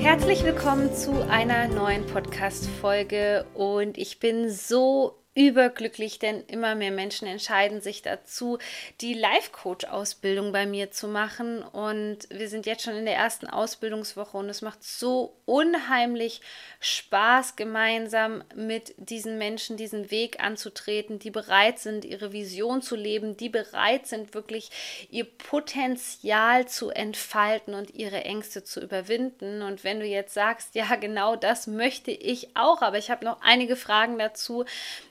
Herzlich 0.00 0.44
willkommen 0.44 0.94
zu 0.94 1.28
einer 1.28 1.66
neuen 1.66 2.06
Podcast-Folge 2.06 3.44
und 3.54 3.98
ich 3.98 4.20
bin 4.20 4.48
so 4.48 5.17
überglücklich, 5.38 6.18
denn 6.18 6.42
immer 6.48 6.74
mehr 6.74 6.90
Menschen 6.90 7.28
entscheiden 7.28 7.80
sich 7.80 8.02
dazu, 8.02 8.58
die 9.00 9.14
Life-Coach-Ausbildung 9.14 10.50
bei 10.50 10.66
mir 10.66 10.90
zu 10.90 11.06
machen. 11.06 11.62
Und 11.62 12.26
wir 12.30 12.48
sind 12.48 12.66
jetzt 12.66 12.82
schon 12.82 12.96
in 12.96 13.04
der 13.04 13.14
ersten 13.14 13.46
Ausbildungswoche 13.46 14.36
und 14.36 14.48
es 14.48 14.62
macht 14.62 14.82
so 14.82 15.36
unheimlich 15.44 16.40
Spaß, 16.80 17.54
gemeinsam 17.54 18.42
mit 18.56 18.94
diesen 18.96 19.38
Menschen 19.38 19.76
diesen 19.76 20.10
Weg 20.10 20.42
anzutreten, 20.42 21.20
die 21.20 21.30
bereit 21.30 21.78
sind, 21.78 22.04
ihre 22.04 22.32
Vision 22.32 22.82
zu 22.82 22.96
leben, 22.96 23.36
die 23.36 23.48
bereit 23.48 24.08
sind, 24.08 24.34
wirklich 24.34 24.70
ihr 25.08 25.24
Potenzial 25.24 26.66
zu 26.66 26.90
entfalten 26.90 27.74
und 27.74 27.94
ihre 27.94 28.24
Ängste 28.24 28.64
zu 28.64 28.80
überwinden. 28.80 29.62
Und 29.62 29.84
wenn 29.84 30.00
du 30.00 30.06
jetzt 30.06 30.34
sagst, 30.34 30.74
ja, 30.74 30.96
genau 30.96 31.36
das 31.36 31.68
möchte 31.68 32.10
ich 32.10 32.56
auch, 32.56 32.82
aber 32.82 32.98
ich 32.98 33.08
habe 33.08 33.24
noch 33.24 33.40
einige 33.40 33.76
Fragen 33.76 34.18
dazu, 34.18 34.64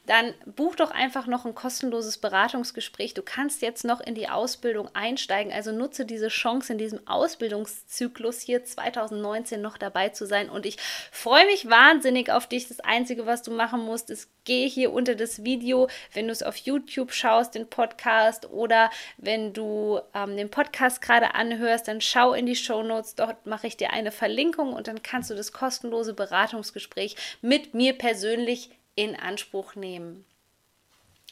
dann 0.05 0.16
buch 0.45 0.75
doch 0.75 0.91
einfach 0.91 1.27
noch 1.27 1.45
ein 1.45 1.55
kostenloses 1.55 2.17
Beratungsgespräch. 2.17 3.13
Du 3.13 3.21
kannst 3.21 3.61
jetzt 3.61 3.83
noch 3.83 3.99
in 3.99 4.15
die 4.15 4.29
Ausbildung 4.29 4.89
einsteigen, 4.93 5.51
also 5.51 5.71
nutze 5.71 6.05
diese 6.05 6.27
Chance 6.29 6.73
in 6.73 6.79
diesem 6.79 7.07
Ausbildungszyklus 7.07 8.41
hier 8.41 8.63
2019 8.63 9.61
noch 9.61 9.77
dabei 9.77 10.09
zu 10.09 10.25
sein 10.25 10.49
und 10.49 10.65
ich 10.65 10.77
freue 11.11 11.45
mich 11.45 11.69
wahnsinnig 11.69 12.31
auf 12.31 12.47
dich. 12.47 12.67
Das 12.67 12.79
Einzige, 12.79 13.25
was 13.25 13.41
du 13.43 13.51
machen 13.51 13.81
musst, 13.81 14.09
ist, 14.09 14.29
geh 14.45 14.67
hier 14.67 14.93
unter 14.93 15.15
das 15.15 15.43
Video, 15.43 15.89
wenn 16.13 16.27
du 16.27 16.31
es 16.31 16.43
auf 16.43 16.57
YouTube 16.57 17.11
schaust, 17.11 17.55
den 17.55 17.69
Podcast 17.69 18.49
oder 18.49 18.89
wenn 19.17 19.53
du 19.53 19.99
ähm, 20.13 20.37
den 20.37 20.49
Podcast 20.49 21.01
gerade 21.01 21.35
anhörst, 21.35 21.87
dann 21.87 22.01
schau 22.01 22.33
in 22.33 22.45
die 22.45 22.55
Show 22.55 22.83
Notes. 22.83 23.15
Dort 23.15 23.45
mache 23.45 23.67
ich 23.67 23.77
dir 23.77 23.91
eine 23.91 24.11
Verlinkung 24.11 24.73
und 24.73 24.87
dann 24.87 25.03
kannst 25.03 25.29
du 25.29 25.35
das 25.35 25.51
kostenlose 25.51 26.13
Beratungsgespräch 26.13 27.15
mit 27.41 27.73
mir 27.73 27.97
persönlich 27.97 28.71
in 28.97 29.15
Anspruch 29.15 29.75
nehmen. 29.75 30.25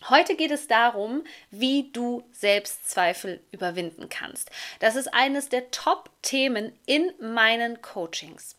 Heute 0.09 0.35
geht 0.35 0.52
es 0.52 0.67
darum, 0.67 1.23
wie 1.52 1.89
du 1.91 2.23
Selbstzweifel 2.31 3.41
überwinden 3.52 4.08
kannst. 4.08 4.52
Das 4.80 4.95
ist 4.95 5.13
eines 5.13 5.49
der 5.49 5.71
Top-Themen 5.71 6.77
in 6.86 7.11
meinen 7.19 7.81
Coachings. 7.81 8.55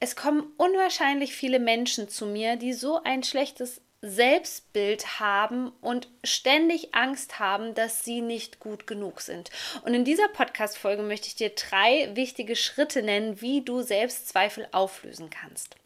Es 0.00 0.16
kommen 0.16 0.52
unwahrscheinlich 0.56 1.34
viele 1.34 1.60
Menschen 1.60 2.08
zu 2.08 2.26
mir, 2.26 2.56
die 2.56 2.72
so 2.72 3.00
ein 3.04 3.22
schlechtes 3.22 3.80
Selbstbild 4.00 5.20
haben 5.20 5.70
und 5.80 6.08
ständig 6.24 6.92
Angst 6.92 7.38
haben, 7.38 7.74
dass 7.74 8.04
sie 8.04 8.20
nicht 8.20 8.58
gut 8.58 8.88
genug 8.88 9.20
sind. 9.20 9.50
Und 9.84 9.94
in 9.94 10.04
dieser 10.04 10.26
Podcast-Folge 10.26 11.04
möchte 11.04 11.28
ich 11.28 11.36
dir 11.36 11.50
drei 11.50 12.10
wichtige 12.16 12.56
Schritte 12.56 13.02
nennen, 13.02 13.40
wie 13.40 13.60
du 13.60 13.82
Selbstzweifel 13.82 14.66
auflösen 14.72 15.30
kannst. 15.30 15.76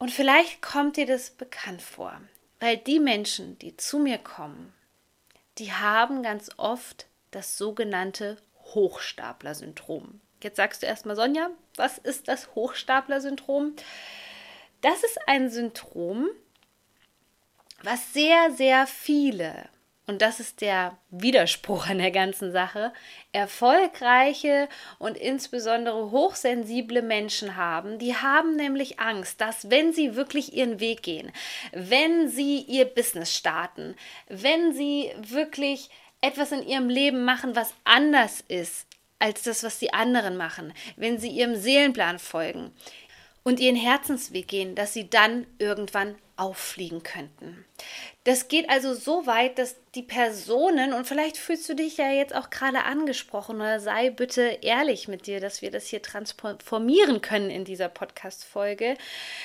Und 0.00 0.10
vielleicht 0.10 0.62
kommt 0.62 0.96
dir 0.96 1.04
das 1.04 1.28
bekannt 1.28 1.82
vor, 1.82 2.18
weil 2.58 2.78
die 2.78 2.98
Menschen, 2.98 3.58
die 3.58 3.76
zu 3.76 3.98
mir 3.98 4.16
kommen, 4.16 4.72
die 5.58 5.74
haben 5.74 6.22
ganz 6.22 6.50
oft 6.56 7.06
das 7.32 7.58
sogenannte 7.58 8.38
Hochstapler-Syndrom. 8.74 10.22
Jetzt 10.42 10.56
sagst 10.56 10.82
du 10.82 10.86
erstmal, 10.86 11.16
Sonja, 11.16 11.50
was 11.76 11.98
ist 11.98 12.28
das 12.28 12.54
Hochstapler-Syndrom? 12.54 13.76
Das 14.80 15.04
ist 15.04 15.18
ein 15.26 15.50
Syndrom, 15.50 16.30
was 17.82 18.14
sehr, 18.14 18.52
sehr 18.52 18.86
viele 18.86 19.68
und 20.10 20.22
das 20.22 20.40
ist 20.40 20.60
der 20.60 20.98
Widerspruch 21.10 21.86
an 21.86 21.98
der 21.98 22.10
ganzen 22.10 22.50
Sache, 22.50 22.92
erfolgreiche 23.30 24.68
und 24.98 25.16
insbesondere 25.16 26.10
hochsensible 26.10 27.00
Menschen 27.00 27.54
haben. 27.54 28.00
Die 28.00 28.16
haben 28.16 28.56
nämlich 28.56 28.98
Angst, 28.98 29.40
dass 29.40 29.70
wenn 29.70 29.92
sie 29.92 30.16
wirklich 30.16 30.52
ihren 30.52 30.80
Weg 30.80 31.04
gehen, 31.04 31.30
wenn 31.70 32.28
sie 32.28 32.58
ihr 32.62 32.86
Business 32.86 33.36
starten, 33.36 33.94
wenn 34.26 34.72
sie 34.72 35.12
wirklich 35.16 35.90
etwas 36.20 36.50
in 36.50 36.66
ihrem 36.66 36.88
Leben 36.88 37.24
machen, 37.24 37.54
was 37.54 37.72
anders 37.84 38.42
ist 38.48 38.88
als 39.20 39.44
das, 39.44 39.62
was 39.62 39.78
die 39.78 39.92
anderen 39.92 40.36
machen, 40.36 40.72
wenn 40.96 41.20
sie 41.20 41.30
ihrem 41.30 41.54
Seelenplan 41.54 42.18
folgen 42.18 42.72
und 43.44 43.60
ihren 43.60 43.76
Herzensweg 43.76 44.48
gehen, 44.48 44.74
dass 44.74 44.92
sie 44.92 45.08
dann 45.08 45.46
irgendwann 45.60 46.16
auffliegen 46.40 47.02
könnten. 47.02 47.66
Das 48.24 48.48
geht 48.48 48.70
also 48.70 48.94
so 48.94 49.26
weit, 49.26 49.58
dass 49.58 49.76
die 49.94 50.02
Personen, 50.02 50.94
und 50.94 51.06
vielleicht 51.06 51.36
fühlst 51.36 51.68
du 51.68 51.74
dich 51.74 51.98
ja 51.98 52.10
jetzt 52.10 52.34
auch 52.34 52.48
gerade 52.48 52.84
angesprochen, 52.84 53.56
oder 53.56 53.78
sei 53.78 54.08
bitte 54.08 54.58
ehrlich 54.62 55.06
mit 55.06 55.26
dir, 55.26 55.40
dass 55.40 55.60
wir 55.60 55.70
das 55.70 55.86
hier 55.86 56.00
transformieren 56.00 57.20
können 57.20 57.50
in 57.50 57.64
dieser 57.64 57.88
Podcast-Folge, 57.88 58.96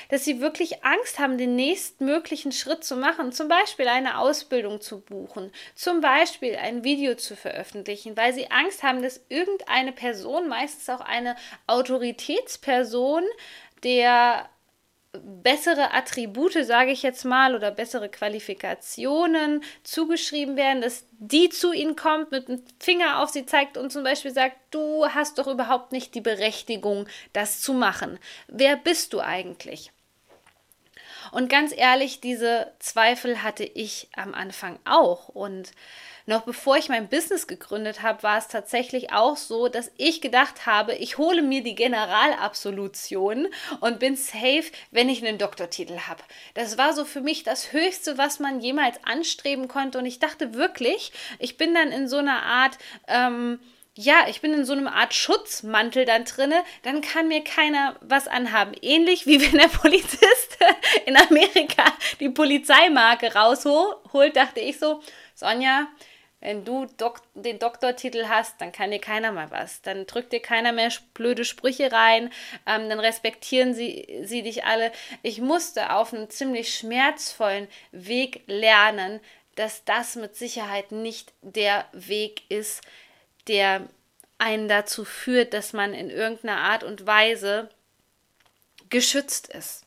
dass 0.09 0.23
sie 0.23 0.39
wirklich 0.39 0.85
Angst 0.85 1.19
haben, 1.19 1.38
den 1.38 1.55
nächstmöglichen 1.55 2.53
Schritt 2.53 2.85
zu 2.85 2.95
machen, 2.95 3.34
zum 3.34 3.50
Beispiel 3.50 3.89
eine 3.89 4.17
Ausbildung 4.19 4.79
zu 4.79 5.01
buchen, 5.01 5.51
zum 5.73 6.00
Beispiel 6.00 6.55
ein 6.55 6.85
Video 6.85 7.16
zu 7.16 7.35
veröffentlichen, 7.35 8.16
weil 8.16 8.34
sie 8.34 8.51
Angst 8.51 8.84
haben, 8.84 9.03
dass 9.03 9.19
irgendeine 9.28 9.91
Person, 9.91 10.47
meistens 10.47 10.89
auch 10.89 11.01
eine 11.01 11.35
Autoritätsperson, 11.67 13.23
der 13.84 14.50
bessere 15.23 15.93
Attribute, 15.93 16.65
sage 16.65 16.91
ich 16.91 17.03
jetzt 17.03 17.25
mal, 17.25 17.55
oder 17.55 17.71
bessere 17.71 18.09
Qualifikationen 18.09 19.63
zugeschrieben 19.83 20.57
werden, 20.57 20.81
dass 20.81 21.07
die 21.11 21.49
zu 21.49 21.71
ihnen 21.71 21.95
kommt, 21.95 22.31
mit 22.31 22.47
dem 22.47 22.63
Finger 22.79 23.21
auf 23.21 23.29
sie 23.29 23.45
zeigt 23.45 23.77
und 23.77 23.91
zum 23.91 24.03
Beispiel 24.03 24.31
sagt, 24.31 24.57
du 24.71 25.05
hast 25.07 25.37
doch 25.37 25.47
überhaupt 25.47 25.91
nicht 25.91 26.15
die 26.15 26.21
Berechtigung, 26.21 27.07
das 27.33 27.61
zu 27.61 27.73
machen. 27.73 28.19
Wer 28.47 28.75
bist 28.75 29.13
du 29.13 29.19
eigentlich? 29.19 29.91
Und 31.31 31.49
ganz 31.49 31.73
ehrlich, 31.75 32.21
diese 32.21 32.71
Zweifel 32.79 33.43
hatte 33.43 33.63
ich 33.63 34.09
am 34.15 34.33
Anfang 34.33 34.79
auch. 34.85 35.29
Und 35.29 35.71
noch 36.27 36.41
bevor 36.41 36.77
ich 36.77 36.89
mein 36.89 37.07
Business 37.07 37.45
gegründet 37.45 38.01
habe, 38.01 38.23
war 38.23 38.37
es 38.37 38.47
tatsächlich 38.47 39.13
auch 39.13 39.37
so, 39.37 39.67
dass 39.67 39.91
ich 39.97 40.21
gedacht 40.21 40.65
habe, 40.65 40.95
ich 40.95 41.19
hole 41.19 41.43
mir 41.43 41.61
die 41.61 41.75
Generalabsolution 41.75 43.47
und 43.79 43.99
bin 43.99 44.15
safe, 44.15 44.65
wenn 44.89 45.07
ich 45.07 45.25
einen 45.25 45.37
Doktortitel 45.37 45.99
habe. 46.07 46.23
Das 46.55 46.79
war 46.79 46.93
so 46.93 47.05
für 47.05 47.21
mich 47.21 47.43
das 47.43 47.73
Höchste, 47.73 48.17
was 48.17 48.39
man 48.39 48.59
jemals 48.59 48.97
anstreben 49.03 49.67
konnte. 49.67 49.99
Und 49.99 50.07
ich 50.07 50.19
dachte 50.19 50.55
wirklich, 50.55 51.11
ich 51.37 51.57
bin 51.57 51.75
dann 51.75 51.91
in 51.91 52.07
so 52.07 52.17
einer 52.17 52.41
Art, 52.41 52.77
ähm, 53.07 53.59
ja, 53.97 54.25
ich 54.28 54.41
bin 54.41 54.53
in 54.53 54.66
so 54.66 54.73
einer 54.73 54.94
Art 54.94 55.13
Schutzmantel 55.13 56.06
dann 56.06 56.25
drinne, 56.25 56.63
dann 56.83 57.01
kann 57.01 57.29
mir 57.29 57.44
keiner 57.44 57.95
was 58.01 58.28
anhaben. 58.28 58.73
Ähnlich 58.81 59.25
wie 59.25 59.41
wenn 59.51 59.57
der 59.57 59.69
Polizist 59.69 60.57
in 61.06 61.16
Amerika 61.16 61.85
die 62.19 62.29
Polizeimarke 62.29 63.34
rausholt, 63.34 64.35
dachte 64.35 64.59
ich 64.59 64.79
so, 64.79 65.01
Sonja, 65.34 65.88
wenn 66.41 66.66
du 66.66 66.85
Dok 66.97 67.22
den 67.34 67.57
Doktortitel 67.57 68.28
hast, 68.28 68.59
dann 68.61 68.72
kann 68.72 68.91
dir 68.91 69.00
keiner 69.00 69.31
mal 69.31 69.50
was. 69.50 69.81
Dann 69.81 70.05
drückt 70.05 70.31
dir 70.31 70.41
keiner 70.41 70.73
mehr 70.73 70.91
blöde 71.14 71.46
Sprüche 71.46 71.91
rein. 71.91 72.31
Ähm, 72.67 72.90
dann 72.90 72.99
respektieren 72.99 73.73
sie, 73.73 74.22
sie 74.23 74.43
dich 74.43 74.66
alle. 74.66 74.91
Ich 75.23 75.41
musste 75.41 75.93
auf 75.93 76.14
einem 76.14 76.29
ziemlich 76.29 76.75
schmerzvollen 76.75 77.67
Weg 77.91 78.43
lernen, 78.46 79.22
dass 79.55 79.85
das 79.85 80.17
mit 80.17 80.35
Sicherheit 80.35 80.91
nicht 80.91 81.34
der 81.41 81.85
Weg 81.93 82.43
ist, 82.49 82.81
der 83.47 83.87
einen 84.37 84.67
dazu 84.67 85.05
führt, 85.05 85.53
dass 85.53 85.73
man 85.73 85.93
in 85.93 86.09
irgendeiner 86.09 86.57
Art 86.57 86.83
und 86.83 87.07
Weise 87.07 87.69
geschützt 88.89 89.47
ist. 89.47 89.85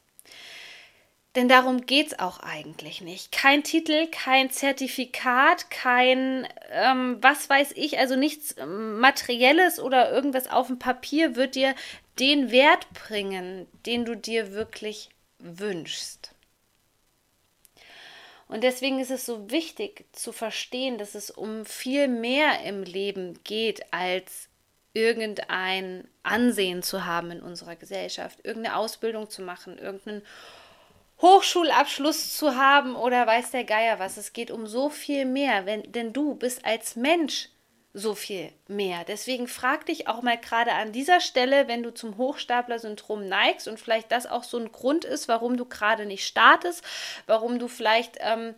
Denn 1.35 1.49
darum 1.49 1.87
geht 1.87 2.09
es 2.09 2.19
auch 2.19 2.41
eigentlich 2.41 3.01
nicht. 3.01 3.31
Kein 3.31 3.63
Titel, 3.63 4.09
kein 4.11 4.51
Zertifikat, 4.51 5.71
kein 5.71 6.49
ähm, 6.73 7.19
was 7.21 7.49
weiß 7.49 7.73
ich, 7.77 7.99
also 7.99 8.17
nichts 8.17 8.57
Materielles 8.67 9.79
oder 9.79 10.11
irgendwas 10.11 10.49
auf 10.51 10.67
dem 10.67 10.79
Papier 10.79 11.37
wird 11.37 11.55
dir 11.55 11.75
den 12.19 12.51
Wert 12.51 12.89
bringen, 12.93 13.67
den 13.87 14.05
du 14.05 14.17
dir 14.17 14.53
wirklich 14.53 15.11
wünschst. 15.39 16.35
Und 18.49 18.65
deswegen 18.65 18.99
ist 18.99 19.11
es 19.11 19.27
so 19.27 19.51
wichtig 19.51 20.07
zu 20.13 20.33
verstehen, 20.33 20.99
dass 20.99 21.15
es 21.15 21.31
um 21.31 21.67
viel 21.67 22.09
mehr 22.09 22.63
im 22.65 22.83
Leben 22.83 23.39
geht, 23.45 23.93
als 23.93 24.49
irgendein 24.95 26.09
Ansehen 26.23 26.83
zu 26.83 27.05
haben 27.05 27.31
in 27.31 27.43
unserer 27.43 27.77
Gesellschaft, 27.77 28.39
irgendeine 28.43 28.77
Ausbildung 28.77 29.29
zu 29.29 29.43
machen, 29.43 29.79
irgendeinen 29.79 30.23
Hochschulabschluss 31.21 32.37
zu 32.37 32.57
haben 32.57 32.97
oder 32.97 33.27
weiß 33.27 33.51
der 33.51 33.65
Geier 33.65 33.99
was. 33.99 34.17
Es 34.17 34.33
geht 34.33 34.51
um 34.51 34.67
so 34.67 34.89
viel 34.89 35.25
mehr, 35.25 35.67
wenn, 35.67 35.91
denn 35.93 36.13
du 36.13 36.35
bist 36.35 36.65
als 36.65 36.97
Mensch 36.97 37.51
so 37.95 38.15
viel 38.15 38.53
mehr. 38.69 39.05
Deswegen 39.05 39.49
frag 39.49 39.87
dich 39.87 40.09
auch 40.09 40.23
mal 40.23 40.39
gerade 40.39 40.73
an 40.73 40.93
dieser 40.93 41.21
Stelle, 41.21 41.69
wenn 41.69 41.83
du 41.83 41.93
zum 41.93 42.17
Hochstapler-Syndrom 42.17 43.27
neigst 43.27 43.67
und 43.67 43.81
vielleicht 43.81 44.13
das 44.13 44.27
auch 44.27 44.45
so 44.45 44.59
ein 44.59 44.73
Grund 44.73 45.05
ist, 45.05 45.29
warum 45.29 45.57
du 45.57 45.65
gerade 45.65 46.07
nicht 46.07 46.27
startest, 46.27 46.85
warum 47.27 47.59
du 47.59 47.67
vielleicht 47.67 48.19
ähm, 48.21 48.55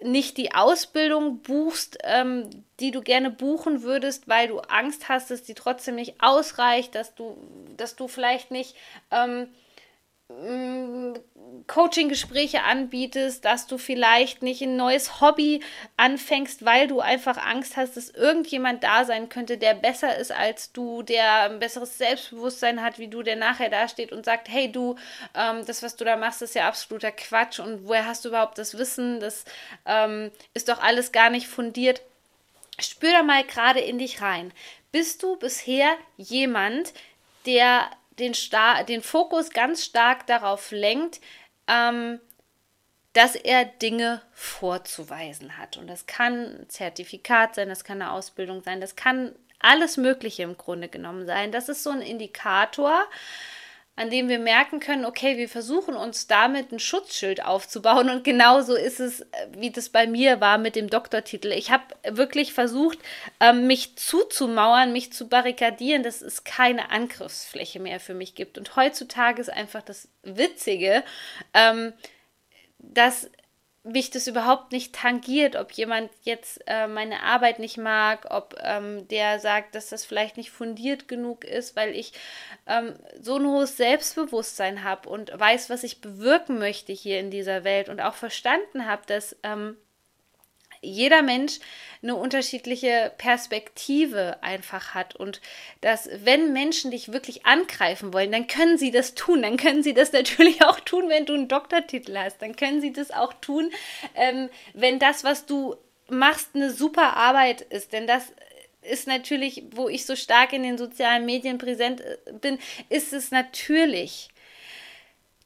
nicht 0.00 0.36
die 0.36 0.54
Ausbildung 0.54 1.42
buchst, 1.42 1.98
ähm, 2.02 2.50
die 2.80 2.90
du 2.90 3.00
gerne 3.00 3.30
buchen 3.30 3.82
würdest, 3.82 4.28
weil 4.28 4.48
du 4.48 4.58
Angst 4.58 5.08
hast, 5.08 5.30
dass 5.30 5.42
die 5.42 5.54
trotzdem 5.54 5.94
nicht 5.94 6.16
ausreicht, 6.20 6.94
dass 6.94 7.14
du, 7.14 7.36
dass 7.76 7.96
du 7.96 8.08
vielleicht 8.08 8.50
nicht 8.50 8.74
ähm, 9.10 9.48
Coaching-Gespräche 11.66 12.62
anbietest, 12.62 13.44
dass 13.44 13.66
du 13.66 13.76
vielleicht 13.76 14.42
nicht 14.42 14.62
ein 14.62 14.76
neues 14.76 15.20
Hobby 15.20 15.60
anfängst, 15.96 16.64
weil 16.64 16.88
du 16.88 17.00
einfach 17.00 17.36
Angst 17.36 17.76
hast, 17.76 17.96
dass 17.96 18.08
irgendjemand 18.08 18.84
da 18.84 19.04
sein 19.04 19.28
könnte, 19.28 19.58
der 19.58 19.74
besser 19.74 20.16
ist 20.16 20.32
als 20.32 20.72
du, 20.72 21.02
der 21.02 21.50
ein 21.50 21.58
besseres 21.58 21.98
Selbstbewusstsein 21.98 22.82
hat 22.82 22.98
wie 22.98 23.08
du, 23.08 23.22
der 23.22 23.36
nachher 23.36 23.68
dasteht 23.68 24.12
und 24.12 24.24
sagt, 24.24 24.48
hey 24.48 24.72
du, 24.72 24.96
ähm, 25.34 25.64
das, 25.66 25.82
was 25.82 25.96
du 25.96 26.04
da 26.04 26.16
machst, 26.16 26.40
ist 26.42 26.54
ja 26.54 26.68
absoluter 26.68 27.12
Quatsch 27.12 27.60
und 27.60 27.86
woher 27.86 28.06
hast 28.06 28.24
du 28.24 28.30
überhaupt 28.30 28.56
das 28.58 28.78
Wissen? 28.78 29.20
Das 29.20 29.44
ähm, 29.84 30.30
ist 30.54 30.68
doch 30.68 30.82
alles 30.82 31.12
gar 31.12 31.28
nicht 31.28 31.48
fundiert. 31.48 32.00
Spür 32.78 33.12
da 33.12 33.22
mal 33.22 33.44
gerade 33.44 33.80
in 33.80 33.98
dich 33.98 34.22
rein. 34.22 34.52
Bist 34.90 35.22
du 35.22 35.36
bisher 35.36 35.96
jemand, 36.16 36.92
der 37.46 37.90
den, 38.18 38.34
Star 38.34 38.84
den 38.84 39.02
Fokus 39.02 39.50
ganz 39.50 39.84
stark 39.84 40.26
darauf 40.26 40.70
lenkt, 40.70 41.20
ähm, 41.66 42.20
dass 43.12 43.36
er 43.36 43.64
Dinge 43.64 44.22
vorzuweisen 44.32 45.56
hat. 45.56 45.76
Und 45.76 45.86
das 45.86 46.06
kann 46.06 46.62
ein 46.62 46.68
Zertifikat 46.68 47.54
sein, 47.54 47.68
das 47.68 47.84
kann 47.84 48.02
eine 48.02 48.10
Ausbildung 48.12 48.62
sein, 48.62 48.80
das 48.80 48.96
kann 48.96 49.34
alles 49.60 49.96
Mögliche 49.96 50.42
im 50.42 50.56
Grunde 50.56 50.88
genommen 50.88 51.26
sein. 51.26 51.52
Das 51.52 51.68
ist 51.68 51.82
so 51.82 51.90
ein 51.90 52.02
Indikator, 52.02 53.06
an 53.96 54.10
dem 54.10 54.28
wir 54.28 54.40
merken 54.40 54.80
können, 54.80 55.04
okay, 55.04 55.36
wir 55.36 55.48
versuchen 55.48 55.94
uns 55.94 56.26
damit 56.26 56.72
ein 56.72 56.80
Schutzschild 56.80 57.44
aufzubauen 57.44 58.10
und 58.10 58.24
genauso 58.24 58.74
ist 58.74 58.98
es, 58.98 59.24
wie 59.52 59.70
das 59.70 59.88
bei 59.88 60.08
mir 60.08 60.40
war 60.40 60.58
mit 60.58 60.74
dem 60.74 60.90
Doktortitel. 60.90 61.52
Ich 61.52 61.70
habe 61.70 61.84
wirklich 62.02 62.52
versucht, 62.52 62.98
ähm, 63.38 63.68
mich 63.68 63.96
zuzumauern, 63.96 64.92
mich 64.92 65.12
zu 65.12 65.28
barrikadieren, 65.28 66.02
dass 66.02 66.22
es 66.22 66.42
keine 66.42 66.90
Angriffsfläche 66.90 67.78
mehr 67.78 68.00
für 68.00 68.14
mich 68.14 68.34
gibt. 68.34 68.58
Und 68.58 68.74
heutzutage 68.74 69.40
ist 69.40 69.50
einfach 69.50 69.82
das 69.82 70.08
Witzige, 70.24 71.04
ähm, 71.52 71.92
dass 72.78 73.30
mich 73.84 74.10
das 74.10 74.26
überhaupt 74.26 74.72
nicht 74.72 74.94
tangiert, 74.94 75.56
ob 75.56 75.70
jemand 75.72 76.10
jetzt 76.22 76.62
äh, 76.66 76.86
meine 76.88 77.22
Arbeit 77.22 77.58
nicht 77.58 77.76
mag, 77.76 78.26
ob 78.30 78.56
ähm, 78.62 79.06
der 79.08 79.38
sagt, 79.38 79.74
dass 79.74 79.90
das 79.90 80.06
vielleicht 80.06 80.38
nicht 80.38 80.50
fundiert 80.50 81.06
genug 81.06 81.44
ist, 81.44 81.76
weil 81.76 81.94
ich 81.94 82.14
ähm, 82.66 82.94
so 83.20 83.36
ein 83.36 83.46
hohes 83.46 83.76
Selbstbewusstsein 83.76 84.84
habe 84.84 85.10
und 85.10 85.38
weiß, 85.38 85.68
was 85.68 85.84
ich 85.84 86.00
bewirken 86.00 86.58
möchte 86.58 86.92
hier 86.92 87.20
in 87.20 87.30
dieser 87.30 87.62
Welt 87.62 87.90
und 87.90 88.00
auch 88.00 88.14
verstanden 88.14 88.86
habe, 88.86 89.02
dass 89.06 89.36
ähm, 89.42 89.76
jeder 90.84 91.22
Mensch 91.22 91.58
eine 92.04 92.16
unterschiedliche 92.16 93.12
Perspektive 93.16 94.42
einfach 94.42 94.94
hat 94.94 95.16
und 95.16 95.40
dass 95.80 96.08
wenn 96.22 96.52
Menschen 96.52 96.90
dich 96.90 97.12
wirklich 97.12 97.46
angreifen 97.46 98.12
wollen, 98.12 98.30
dann 98.30 98.46
können 98.46 98.76
sie 98.76 98.90
das 98.90 99.14
tun. 99.14 99.42
Dann 99.42 99.56
können 99.56 99.82
sie 99.82 99.94
das 99.94 100.12
natürlich 100.12 100.62
auch 100.62 100.80
tun, 100.80 101.08
wenn 101.08 101.26
du 101.26 101.32
einen 101.32 101.48
Doktortitel 101.48 102.16
hast. 102.16 102.42
Dann 102.42 102.56
können 102.56 102.80
sie 102.80 102.92
das 102.92 103.10
auch 103.10 103.32
tun, 103.32 103.70
ähm, 104.14 104.50
wenn 104.74 104.98
das, 104.98 105.24
was 105.24 105.46
du 105.46 105.76
machst, 106.08 106.50
eine 106.54 106.70
super 106.70 107.16
Arbeit 107.16 107.62
ist. 107.62 107.92
Denn 107.94 108.06
das 108.06 108.32
ist 108.82 109.06
natürlich, 109.06 109.64
wo 109.70 109.88
ich 109.88 110.04
so 110.04 110.14
stark 110.14 110.52
in 110.52 110.62
den 110.62 110.76
sozialen 110.76 111.24
Medien 111.24 111.56
präsent 111.56 112.02
äh, 112.02 112.16
bin, 112.40 112.58
ist 112.90 113.14
es 113.14 113.30
natürlich 113.30 114.28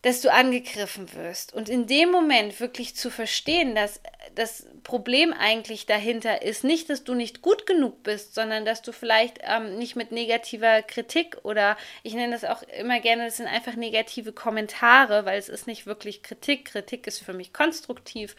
dass 0.03 0.21
du 0.21 0.33
angegriffen 0.33 1.13
wirst. 1.15 1.53
Und 1.53 1.69
in 1.69 1.89
dem 1.89 2.11
Moment 2.11 2.61
wirklich 2.61 2.95
zu 2.95 3.11
verstehen, 3.11 3.75
dass 3.75 4.01
das 4.37 4.67
Problem 4.85 5.33
eigentlich 5.33 5.87
dahinter 5.87 6.43
ist, 6.43 6.63
nicht, 6.63 6.89
dass 6.89 7.03
du 7.03 7.15
nicht 7.15 7.43
gut 7.43 7.67
genug 7.67 8.05
bist, 8.05 8.35
sondern 8.35 8.65
dass 8.65 8.83
du 8.83 8.93
vielleicht 8.93 9.41
ähm, 9.43 9.77
nicht 9.77 9.97
mit 9.97 10.13
negativer 10.13 10.83
Kritik 10.83 11.39
oder 11.43 11.77
ich 12.05 12.15
nenne 12.15 12.33
das 12.33 12.45
auch 12.45 12.63
immer 12.63 13.01
gerne, 13.01 13.25
das 13.25 13.39
sind 13.39 13.49
einfach 13.49 13.75
negative 13.75 14.33
Kommentare, 14.33 15.25
weil 15.25 15.39
es 15.39 15.49
ist 15.49 15.67
nicht 15.67 15.87
wirklich 15.87 16.23
Kritik. 16.23 16.67
Kritik 16.67 17.09
ist 17.09 17.19
für 17.19 17.33
mich 17.33 17.53
konstruktiv. 17.53 18.37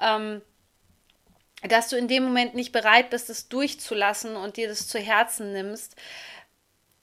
Ähm, 0.00 0.42
dass 1.62 1.88
du 1.88 1.96
in 1.96 2.08
dem 2.08 2.24
Moment 2.24 2.54
nicht 2.54 2.72
bereit 2.72 3.10
bist, 3.10 3.30
es 3.30 3.48
durchzulassen 3.48 4.36
und 4.36 4.56
dir 4.56 4.68
das 4.68 4.88
zu 4.88 4.98
Herzen 4.98 5.52
nimmst, 5.52 5.94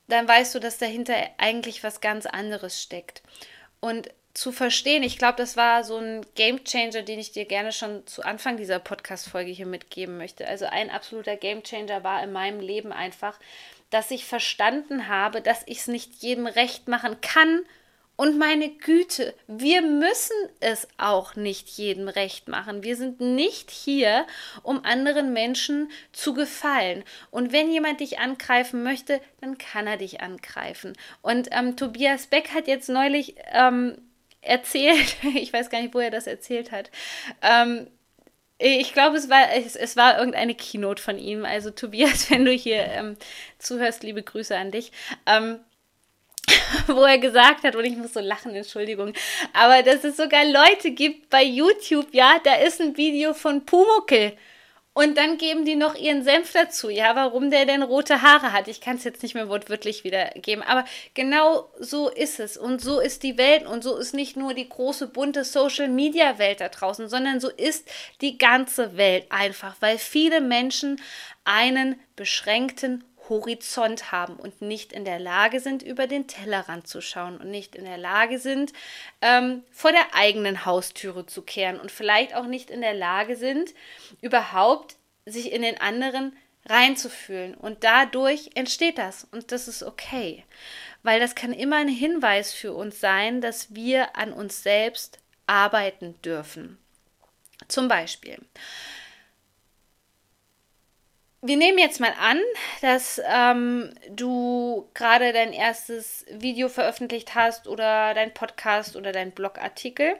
dann 0.08 0.28
weißt 0.28 0.54
du, 0.54 0.60
dass 0.60 0.78
dahinter 0.78 1.16
eigentlich 1.38 1.84
was 1.84 2.02
ganz 2.02 2.26
anderes 2.26 2.82
steckt. 2.82 3.24
Und 3.84 4.12
zu 4.34 4.54
verstehen, 4.54 5.04
ich 5.04 5.18
glaube, 5.18 5.36
das 5.36 5.58
war 5.58 5.84
so 5.84 5.98
ein 5.98 6.26
Game 6.36 6.64
Changer, 6.64 7.02
den 7.02 7.20
ich 7.20 7.34
dir 7.34 7.44
gerne 7.44 7.74
schon 7.74 8.08
zu 8.08 8.24
Anfang 8.24 8.56
dieser 8.56 8.80
Podcast-Folge 8.80 9.52
hier 9.52 9.66
mitgeben 9.66 10.18
möchte. 10.18 10.48
Also 10.48 10.68
ein 10.68 10.90
absoluter 10.90 11.36
Game 11.36 11.64
Changer 11.64 12.02
war 12.02 12.24
in 12.24 12.32
meinem 12.32 12.62
Leben 12.62 12.94
einfach, 12.94 13.38
dass 13.90 14.10
ich 14.10 14.24
verstanden 14.24 15.10
habe, 15.10 15.42
dass 15.42 15.64
ich 15.66 15.80
es 15.80 15.88
nicht 15.90 16.14
jedem 16.24 16.48
recht 16.48 16.88
machen 16.88 17.20
kann 17.20 17.66
und 18.16 18.38
meine 18.38 18.70
Güte, 18.70 19.34
wir 19.48 19.82
müssen 19.82 20.36
es 20.60 20.88
auch 20.98 21.36
nicht 21.36 21.68
jedem 21.70 22.08
recht 22.08 22.48
machen. 22.48 22.84
Wir 22.84 22.96
sind 22.96 23.20
nicht 23.20 23.72
hier, 23.72 24.28
um 24.62 24.86
anderen 24.86 25.34
Menschen 25.34 25.90
zu 26.12 26.34
gefallen. 26.34 27.04
Und 27.32 27.52
wenn 27.52 27.72
jemand 27.72 28.02
dich 28.02 28.20
angreifen 28.20 28.84
möchte, 28.84 29.20
dann 29.42 29.58
kann 29.58 29.88
er 29.88 29.98
dich 29.98 30.22
angreifen. 30.22 30.94
Und 31.22 31.50
ähm, 31.52 31.76
Tobias 31.76 32.28
Beck 32.28 32.54
hat 32.54 32.68
jetzt 32.68 32.88
neulich 32.88 33.36
ähm, 33.52 33.98
erzählt, 34.42 35.16
ich 35.36 35.52
weiß 35.52 35.72
gar 35.72 35.82
nicht, 35.82 35.96
wo 35.96 36.00
er 36.00 36.12
das 36.12 36.28
erzählt 36.28 36.72
hat, 36.72 36.92
ähm, 37.42 37.88
ich 38.60 38.94
glaube, 38.94 39.18
es 39.18 39.30
war, 39.30 39.52
es, 39.54 39.76
es, 39.76 39.98
war 39.98 40.18
irgendeine 40.18 40.56
Keynote 40.56 41.02
von 41.02 41.18
ihm. 41.18 41.44
Also 41.44 41.72
Tobias, 41.72 42.30
wenn 42.30 42.46
du 42.46 42.52
hier 42.52 42.86
ähm, 42.86 43.18
zuhörst, 43.58 44.04
liebe 44.04 44.24
Grüße 44.24 44.56
an 44.56 44.72
dich. 44.72 44.92
Ähm, 45.26 45.60
wo 46.88 47.04
er 47.04 47.18
gesagt 47.18 47.64
hat, 47.64 47.76
und 47.76 47.86
ich 47.86 47.96
muss 47.96 48.14
so 48.14 48.20
lachen, 48.20 48.56
Entschuldigung, 48.56 49.14
aber 49.54 49.84
dass 49.84 50.04
es 50.04 50.18
sogar 50.18 50.46
Leute 50.46 50.92
gibt 50.92 51.30
bei 51.30 51.44
YouTube, 51.44 52.08
ja, 52.12 52.40
da 52.44 52.56
ist 52.56 52.82
ein 52.82 52.98
Video 52.98 53.34
von 53.34 53.66
Pumuckel. 53.66 54.34
Und 54.96 55.18
dann 55.18 55.40
geben 55.40 55.66
die 55.66 55.76
noch 55.76 55.96
ihren 55.96 56.24
Senf 56.24 56.52
dazu, 56.52 56.88
ja, 56.88 57.16
warum 57.16 57.50
der 57.50 57.66
denn 57.66 57.82
rote 57.82 58.22
Haare 58.22 58.54
hat. 58.54 58.68
Ich 58.68 58.80
kann 58.80 58.98
es 58.98 59.04
jetzt 59.04 59.24
nicht 59.24 59.34
mehr 59.34 59.50
wortwörtlich 59.50 60.04
wiedergeben, 60.04 60.64
aber 60.64 60.86
genau 61.16 61.68
so 61.80 62.10
ist 62.10 62.40
es. 62.40 62.58
Und 62.58 62.80
so 62.80 63.00
ist 63.00 63.24
die 63.24 63.40
Welt. 63.40 63.66
Und 63.66 63.84
so 63.84 63.98
ist 63.98 64.14
nicht 64.14 64.38
nur 64.38 64.54
die 64.54 64.70
große, 64.70 65.08
bunte 65.08 65.46
Social-Media-Welt 65.46 66.62
da 66.62 66.70
draußen, 66.70 67.10
sondern 67.10 67.40
so 67.40 67.50
ist 67.50 67.90
die 68.22 68.38
ganze 68.38 68.96
Welt 68.96 69.26
einfach, 69.32 69.76
weil 69.80 69.98
viele 69.98 70.42
Menschen 70.42 71.02
einen 71.44 72.00
beschränkten 72.16 73.04
Horizont 73.30 74.12
haben 74.12 74.36
und 74.36 74.62
nicht 74.62 74.94
in 74.94 75.06
der 75.06 75.20
Lage 75.20 75.60
sind, 75.60 75.82
über 75.82 76.08
den 76.08 76.28
Tellerrand 76.28 76.88
zu 76.88 77.02
schauen 77.02 77.38
und 77.38 77.50
nicht 77.50 77.76
in 77.76 77.86
der 77.86 77.98
Lage 77.98 78.40
sind, 78.40 78.74
ähm, 79.22 79.64
vor 79.72 79.92
der 79.92 80.14
eigenen 80.14 80.66
Haustüre 80.66 81.26
zu 81.26 81.42
kehren 81.42 81.80
und 81.80 81.92
vielleicht 81.92 82.36
auch 82.36 82.46
nicht 82.46 82.70
in 82.70 82.82
der 82.82 82.94
Lage 82.94 83.36
sind, 83.36 83.74
überhaupt 84.22 84.96
sich 85.26 85.52
in 85.52 85.62
den 85.62 85.80
anderen 85.80 86.36
reinzufühlen. 86.66 87.56
Und 87.56 87.84
dadurch 87.84 88.52
entsteht 88.56 88.98
das 88.98 89.28
und 89.32 89.52
das 89.52 89.68
ist 89.68 89.84
okay, 89.84 90.44
weil 91.02 91.20
das 91.20 91.36
kann 91.36 91.54
immer 91.54 91.78
ein 91.78 91.88
Hinweis 91.88 92.54
für 92.54 92.74
uns 92.74 93.00
sein, 93.00 93.42
dass 93.42 93.74
wir 93.76 94.16
an 94.16 94.34
uns 94.34 94.64
selbst 94.64 95.20
arbeiten 95.48 96.16
dürfen. 96.22 96.78
Zum 97.68 97.88
Beispiel, 97.88 98.38
wir 101.46 101.58
nehmen 101.58 101.78
jetzt 101.78 102.00
mal 102.00 102.14
an, 102.18 102.40
dass 102.82 103.22
ähm, 103.30 103.94
du 104.10 104.88
gerade 104.94 105.34
dein 105.34 105.52
erstes 105.52 106.26
Video 106.32 106.70
veröffentlicht 106.70 107.36
hast 107.36 107.68
oder 107.68 108.14
dein 108.14 108.34
Podcast 108.34 108.96
oder 108.96 109.12
dein 109.12 109.32
Blogartikel 109.32 110.16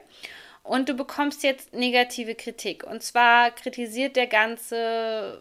und 0.62 0.90
du 0.90 0.94
bekommst 0.94 1.42
jetzt 1.42 1.72
negative 1.72 2.34
Kritik. 2.34 2.84
Und 2.84 3.02
zwar 3.02 3.52
kritisiert 3.52 4.16
der 4.16 4.26
ganze, 4.26 5.40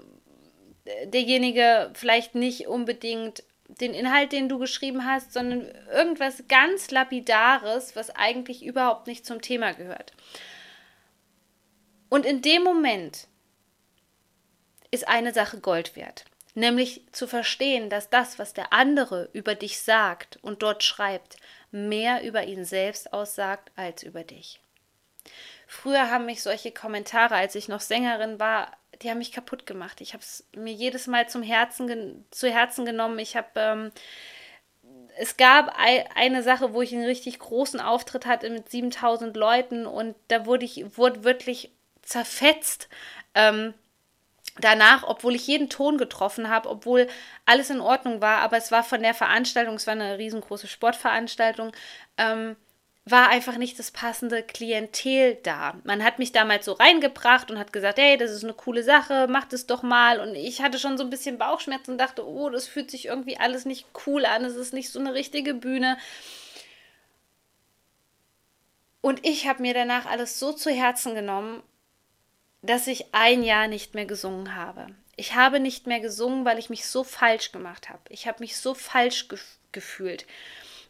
derjenige 1.06 1.92
vielleicht 1.94 2.34
nicht 2.34 2.68
unbedingt 2.68 3.44
den 3.68 3.94
Inhalt, 3.94 4.32
den 4.32 4.48
du 4.48 4.60
geschrieben 4.60 5.06
hast, 5.06 5.34
sondern 5.34 5.70
irgendwas 5.92 6.46
ganz 6.48 6.92
Lapidares, 6.92 7.94
was 7.98 8.10
eigentlich 8.10 8.64
überhaupt 8.64 9.08
nicht 9.08 9.26
zum 9.26 9.42
Thema 9.42 9.74
gehört. 9.74 10.14
Und 12.08 12.26
in 12.26 12.42
dem 12.42 12.64
Moment 12.64 13.28
ist 14.94 15.08
eine 15.08 15.34
Sache 15.34 15.60
Gold 15.60 15.96
wert. 15.96 16.26
Nämlich 16.54 17.02
zu 17.12 17.28
verstehen, 17.28 17.90
dass 17.90 18.12
das, 18.12 18.38
was 18.38 18.54
der 18.54 18.72
andere 18.72 19.28
über 19.34 19.56
dich 19.56 19.82
sagt 19.82 20.38
und 20.44 20.62
dort 20.62 20.84
schreibt, 20.84 21.38
mehr 21.72 22.24
über 22.24 22.44
ihn 22.44 22.64
selbst 22.64 23.12
aussagt 23.12 23.72
als 23.76 24.04
über 24.04 24.24
dich. 24.24 24.60
Früher 25.66 26.12
haben 26.12 26.28
mich 26.28 26.44
solche 26.44 26.72
Kommentare, 26.72 27.34
als 27.34 27.56
ich 27.56 27.68
noch 27.68 27.82
Sängerin 27.82 28.40
war, 28.40 28.72
die 29.02 29.10
haben 29.10 29.18
mich 29.18 29.32
kaputt 29.32 29.66
gemacht. 29.66 30.00
Ich 30.00 30.14
habe 30.14 30.22
es 30.22 30.46
mir 30.56 30.74
jedes 30.74 31.08
Mal 31.08 31.28
zum 31.28 31.42
Herzen 31.42 32.24
zu 32.30 32.48
Herzen 32.48 32.86
genommen. 32.86 33.18
Ich 33.18 33.36
habe 33.36 33.48
ähm, 33.56 33.92
es 35.18 35.38
gab 35.38 35.76
eine 36.16 36.44
Sache, 36.44 36.74
wo 36.74 36.84
ich 36.84 36.94
einen 36.94 37.06
richtig 37.06 37.40
großen 37.40 37.80
Auftritt 37.80 38.28
hatte 38.28 38.52
mit 38.52 38.70
7000 38.70 39.36
Leuten 39.36 39.88
und 39.88 40.16
da 40.28 40.46
wurde 40.46 40.66
ich 40.66 40.98
wurde 40.98 41.24
wirklich 41.24 41.72
zerfetzt. 42.04 42.90
Ähm, 43.34 43.74
danach, 44.60 45.04
obwohl 45.08 45.36
ich 45.36 45.48
jeden 45.48 45.70
Ton 45.70 45.98
getroffen 45.98 46.50
habe, 46.50 46.70
obwohl 46.70 47.08
alles 47.46 47.70
in 47.70 47.82
Ordnung 47.82 48.22
war, 48.22 48.40
aber 48.40 48.58
es 48.58 48.72
war 48.72 48.84
von 48.84 49.02
der 49.02 49.14
Veranstaltung, 49.14 49.76
es 49.76 49.88
war 49.88 49.94
eine 49.94 50.18
riesengroße 50.18 50.68
Sportveranstaltung, 50.68 51.72
ähm, 52.18 52.56
war 53.06 53.30
einfach 53.30 53.58
nicht 53.58 53.78
das 53.80 53.92
passende 53.92 54.44
Klientel 54.44 55.38
da. 55.44 55.76
Man 55.84 56.04
hat 56.04 56.20
mich 56.20 56.32
damals 56.32 56.66
so 56.66 56.74
reingebracht 56.74 57.52
und 57.52 57.60
hat 57.60 57.74
gesagt, 57.74 57.98
hey, 57.98 58.16
das 58.16 58.32
ist 58.32 58.46
eine 58.46 58.54
coole 58.54 58.84
Sache, 58.84 59.28
mach 59.30 59.46
das 59.46 59.66
doch 59.66 59.84
mal. 59.84 60.22
Und 60.22 60.36
ich 60.36 60.62
hatte 60.62 60.80
schon 60.80 60.98
so 60.98 61.04
ein 61.04 61.10
bisschen 61.10 61.38
Bauchschmerzen 61.38 61.92
und 61.92 61.98
dachte, 61.98 62.26
oh, 62.26 62.50
das 62.50 62.68
fühlt 62.68 62.90
sich 62.90 63.08
irgendwie 63.08 63.38
alles 63.38 63.66
nicht 63.66 63.88
cool 64.08 64.26
an, 64.26 64.46
es 64.46 64.56
ist 64.56 64.74
nicht 64.74 64.90
so 64.90 65.00
eine 65.00 65.14
richtige 65.14 65.54
Bühne. 65.54 65.98
Und 69.02 69.26
ich 69.26 69.48
habe 69.50 69.62
mir 69.62 69.74
danach 69.74 70.06
alles 70.06 70.40
so 70.40 70.54
zu 70.54 70.72
Herzen 70.72 71.14
genommen, 71.14 71.62
dass 72.64 72.88
ich 72.88 73.14
ein 73.14 73.44
Jahr 73.44 73.68
nicht 73.68 73.94
mehr 73.94 74.06
gesungen 74.06 74.56
habe. 74.56 74.88
Ich 75.16 75.36
habe 75.36 75.60
nicht 75.60 75.86
mehr 75.86 76.00
gesungen, 76.00 76.46
weil 76.46 76.58
ich 76.58 76.70
mich 76.70 76.88
so 76.88 77.04
falsch 77.04 77.52
gemacht 77.52 77.90
habe. 77.90 78.02
Ich 78.10 78.28
habe 78.28 78.40
mich 78.40 78.58
so 78.58 78.74
falsch 78.74 79.28
ge 79.28 79.38
gefühlt. 79.72 80.26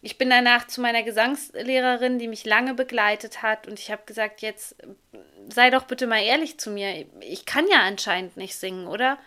Ich 0.01 0.17
bin 0.17 0.29
danach 0.29 0.67
zu 0.67 0.81
meiner 0.81 1.03
Gesangslehrerin, 1.03 2.19
die 2.19 2.27
mich 2.27 2.45
lange 2.45 2.73
begleitet 2.73 3.41
hat, 3.41 3.67
und 3.67 3.79
ich 3.79 3.89
habe 3.89 4.03
gesagt, 4.05 4.41
jetzt 4.41 4.75
sei 5.49 5.69
doch 5.69 5.83
bitte 5.83 6.07
mal 6.07 6.21
ehrlich 6.21 6.59
zu 6.59 6.69
mir. 6.69 7.05
Ich 7.21 7.45
kann 7.45 7.65
ja 7.69 7.79
anscheinend 7.83 8.35
nicht 8.35 8.57
singen, 8.57 8.87
oder? 8.87 9.17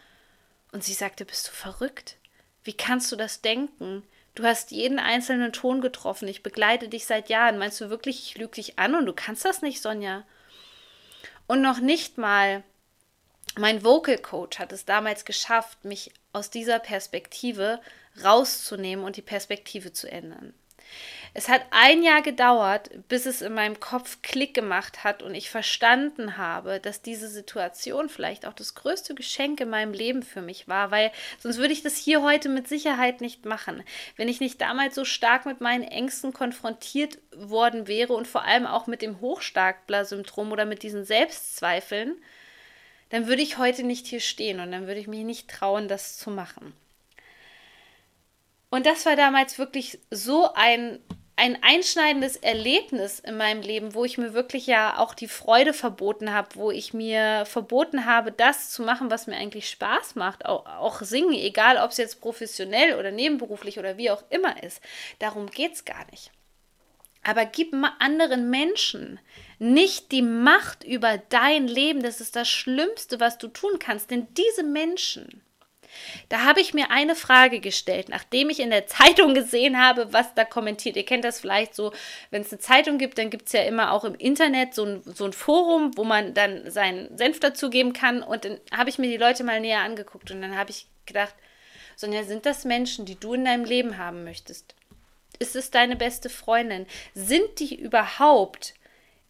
Und 0.72 0.84
sie 0.84 0.92
sagte, 0.92 1.24
bist 1.24 1.48
du 1.48 1.52
verrückt? 1.52 2.16
Wie 2.62 2.74
kannst 2.74 3.10
du 3.10 3.16
das 3.16 3.40
denken? 3.40 4.02
Du 4.34 4.44
hast 4.44 4.70
jeden 4.70 4.98
einzelnen 4.98 5.54
Ton 5.54 5.80
getroffen. 5.80 6.28
Ich 6.28 6.42
begleite 6.42 6.88
dich 6.90 7.06
seit 7.06 7.30
Jahren. 7.30 7.56
Meinst 7.56 7.80
du 7.80 7.88
wirklich, 7.88 8.20
ich 8.20 8.36
lüge 8.36 8.56
dich 8.56 8.78
an 8.78 8.94
und 8.94 9.06
du 9.06 9.14
kannst 9.14 9.46
das 9.46 9.62
nicht, 9.62 9.80
Sonja? 9.80 10.24
Und 11.46 11.62
noch 11.62 11.80
nicht 11.80 12.18
mal 12.18 12.62
mein 13.58 13.84
Vocal 13.84 14.18
Coach 14.18 14.58
hat 14.58 14.72
es 14.72 14.84
damals 14.84 15.24
geschafft, 15.24 15.84
mich 15.84 16.12
aus 16.32 16.50
dieser 16.50 16.78
Perspektive 16.78 17.80
rauszunehmen 18.22 19.04
und 19.04 19.16
die 19.16 19.22
Perspektive 19.22 19.92
zu 19.92 20.10
ändern. 20.10 20.52
Es 21.38 21.50
hat 21.50 21.66
ein 21.70 22.02
Jahr 22.02 22.22
gedauert, 22.22 22.88
bis 23.08 23.26
es 23.26 23.42
in 23.42 23.52
meinem 23.52 23.78
Kopf 23.78 24.22
Klick 24.22 24.54
gemacht 24.54 25.04
hat 25.04 25.22
und 25.22 25.34
ich 25.34 25.50
verstanden 25.50 26.38
habe, 26.38 26.80
dass 26.80 27.02
diese 27.02 27.28
Situation 27.28 28.08
vielleicht 28.08 28.46
auch 28.46 28.54
das 28.54 28.74
größte 28.74 29.14
Geschenk 29.14 29.60
in 29.60 29.68
meinem 29.68 29.92
Leben 29.92 30.22
für 30.22 30.40
mich 30.40 30.66
war, 30.66 30.90
weil 30.90 31.12
sonst 31.38 31.58
würde 31.58 31.74
ich 31.74 31.82
das 31.82 31.98
hier 31.98 32.22
heute 32.22 32.48
mit 32.48 32.68
Sicherheit 32.68 33.20
nicht 33.20 33.44
machen. 33.44 33.82
Wenn 34.16 34.28
ich 34.28 34.40
nicht 34.40 34.62
damals 34.62 34.94
so 34.94 35.04
stark 35.04 35.44
mit 35.44 35.60
meinen 35.60 35.84
Ängsten 35.84 36.32
konfrontiert 36.32 37.18
worden 37.36 37.86
wäre 37.86 38.14
und 38.14 38.26
vor 38.26 38.44
allem 38.44 38.64
auch 38.64 38.86
mit 38.86 39.02
dem 39.02 39.20
Hochstapler-Syndrom 39.20 40.52
oder 40.52 40.64
mit 40.64 40.82
diesen 40.82 41.04
Selbstzweifeln, 41.04 42.16
dann 43.10 43.26
würde 43.26 43.42
ich 43.42 43.58
heute 43.58 43.82
nicht 43.82 44.06
hier 44.06 44.20
stehen 44.20 44.58
und 44.58 44.72
dann 44.72 44.86
würde 44.86 45.00
ich 45.00 45.06
mich 45.06 45.22
nicht 45.22 45.50
trauen, 45.50 45.86
das 45.86 46.16
zu 46.16 46.30
machen. 46.30 46.72
Und 48.70 48.86
das 48.86 49.04
war 49.04 49.16
damals 49.16 49.58
wirklich 49.58 49.98
so 50.10 50.52
ein, 50.54 50.98
ein 51.38 51.62
einschneidendes 51.62 52.36
Erlebnis 52.36 53.20
in 53.20 53.36
meinem 53.36 53.60
Leben, 53.60 53.94
wo 53.94 54.06
ich 54.06 54.16
mir 54.16 54.32
wirklich 54.32 54.66
ja 54.66 54.98
auch 54.98 55.12
die 55.12 55.28
Freude 55.28 55.74
verboten 55.74 56.32
habe, 56.32 56.48
wo 56.54 56.70
ich 56.70 56.94
mir 56.94 57.44
verboten 57.44 58.06
habe, 58.06 58.32
das 58.32 58.70
zu 58.70 58.82
machen, 58.82 59.10
was 59.10 59.26
mir 59.26 59.36
eigentlich 59.36 59.68
Spaß 59.68 60.14
macht, 60.14 60.46
auch, 60.46 60.64
auch 60.64 61.02
singen, 61.02 61.34
egal 61.34 61.76
ob 61.76 61.90
es 61.90 61.98
jetzt 61.98 62.22
professionell 62.22 62.98
oder 62.98 63.10
nebenberuflich 63.10 63.78
oder 63.78 63.98
wie 63.98 64.10
auch 64.10 64.24
immer 64.30 64.62
ist. 64.62 64.80
Darum 65.18 65.50
geht 65.50 65.74
es 65.74 65.84
gar 65.84 66.06
nicht. 66.10 66.30
Aber 67.22 67.44
gib 67.44 67.74
anderen 67.98 68.50
Menschen 68.50 69.18
nicht 69.58 70.12
die 70.12 70.22
Macht 70.22 70.84
über 70.84 71.18
dein 71.18 71.66
Leben. 71.66 72.02
Das 72.02 72.20
ist 72.20 72.36
das 72.36 72.48
Schlimmste, 72.48 73.20
was 73.20 73.36
du 73.36 73.48
tun 73.48 73.78
kannst. 73.80 74.10
Denn 74.10 74.28
diese 74.34 74.62
Menschen, 74.62 75.42
da 76.28 76.44
habe 76.44 76.60
ich 76.60 76.74
mir 76.74 76.90
eine 76.90 77.14
Frage 77.14 77.60
gestellt, 77.60 78.08
nachdem 78.08 78.50
ich 78.50 78.60
in 78.60 78.70
der 78.70 78.86
Zeitung 78.86 79.34
gesehen 79.34 79.78
habe, 79.78 80.12
was 80.12 80.34
da 80.34 80.44
kommentiert. 80.44 80.96
Ihr 80.96 81.04
kennt 81.04 81.24
das 81.24 81.40
vielleicht 81.40 81.74
so, 81.74 81.92
wenn 82.30 82.42
es 82.42 82.52
eine 82.52 82.60
Zeitung 82.60 82.98
gibt, 82.98 83.18
dann 83.18 83.30
gibt 83.30 83.46
es 83.46 83.52
ja 83.52 83.62
immer 83.62 83.92
auch 83.92 84.04
im 84.04 84.14
Internet 84.14 84.74
so 84.74 84.84
ein, 84.84 85.02
so 85.04 85.24
ein 85.24 85.32
Forum, 85.32 85.92
wo 85.96 86.04
man 86.04 86.34
dann 86.34 86.70
seinen 86.70 87.16
Senf 87.16 87.40
dazugeben 87.40 87.92
kann. 87.92 88.22
Und 88.22 88.44
dann 88.44 88.58
habe 88.74 88.90
ich 88.90 88.98
mir 88.98 89.08
die 89.08 89.16
Leute 89.16 89.44
mal 89.44 89.60
näher 89.60 89.80
angeguckt 89.80 90.30
und 90.30 90.42
dann 90.42 90.56
habe 90.56 90.70
ich 90.70 90.86
gedacht, 91.06 91.34
Sonja, 91.96 92.24
sind 92.24 92.44
das 92.44 92.64
Menschen, 92.64 93.06
die 93.06 93.18
du 93.18 93.34
in 93.34 93.44
deinem 93.44 93.64
Leben 93.64 93.96
haben 93.96 94.24
möchtest? 94.24 94.74
Ist 95.38 95.56
es 95.56 95.70
deine 95.70 95.96
beste 95.96 96.28
Freundin? 96.28 96.86
Sind 97.14 97.58
die 97.58 97.74
überhaupt 97.74 98.74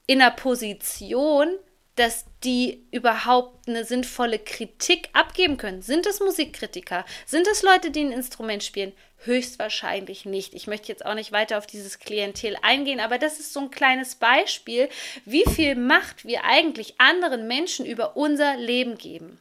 in 0.07 0.21
einer 0.21 0.31
Position, 0.31 1.49
dass 1.97 2.27
die 2.45 2.87
überhaupt 2.93 3.69
eine 3.69 3.85
sinnvolle 3.85 4.39
Kritik 4.39 5.09
abgeben 5.13 5.57
können. 5.57 5.83
Sind 5.83 6.07
es 6.07 6.21
Musikkritiker? 6.21 7.05
Sind 7.25 7.49
es 7.49 7.63
Leute, 7.63 7.91
die 7.91 8.05
ein 8.05 8.13
Instrument 8.13 8.63
spielen? 8.63 8.93
Höchstwahrscheinlich 9.25 10.27
nicht. 10.27 10.55
Ich 10.55 10.67
möchte 10.67 10.89
jetzt 10.89 11.05
auch 11.05 11.15
nicht 11.15 11.33
weiter 11.33 11.59
auf 11.59 11.67
dieses 11.67 11.99
Klientel 11.99 12.57
eingehen, 12.63 13.01
aber 13.01 13.19
das 13.19 13.41
ist 13.41 13.53
so 13.53 13.61
ein 13.61 13.71
kleines 13.71 14.15
Beispiel, 14.15 14.89
wie 15.25 15.45
viel 15.51 15.75
Macht 15.75 16.27
wir 16.27 16.45
eigentlich 16.45 17.01
anderen 17.01 17.49
Menschen 17.49 17.87
über 17.87 18.17
unser 18.17 18.57
Leben 18.57 18.99
geben. 18.99 19.41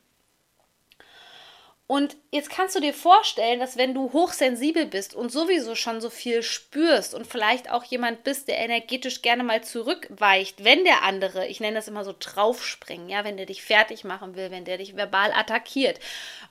Und 1.87 2.17
jetzt 2.31 2.49
kannst 2.49 2.75
du 2.75 2.79
dir 2.79 2.95
vorstellen, 2.95 3.59
dass 3.59 3.77
wenn 3.77 3.93
du 3.93 4.11
hochsensibel 4.11 4.87
bist 4.87 5.13
und 5.13 5.31
sowieso 5.31 5.75
schon 5.75 6.01
so 6.01 6.09
viel 6.09 6.41
spürst 6.41 7.13
und 7.13 7.27
vielleicht 7.27 7.69
auch 7.69 7.83
jemand 7.83 8.23
bist, 8.23 8.47
der 8.47 8.57
energetisch 8.57 9.21
gerne 9.21 9.43
mal 9.43 9.63
zurückweicht, 9.63 10.63
wenn 10.63 10.83
der 10.83 11.03
andere, 11.03 11.47
ich 11.47 11.59
nenne 11.59 11.75
das 11.75 11.87
immer 11.87 12.03
so 12.03 12.15
draufspringen, 12.19 13.07
ja, 13.07 13.23
wenn 13.23 13.37
der 13.37 13.45
dich 13.45 13.61
fertig 13.61 14.03
machen 14.03 14.35
will, 14.35 14.49
wenn 14.49 14.65
der 14.65 14.79
dich 14.79 14.95
verbal 14.95 15.31
attackiert, 15.31 15.99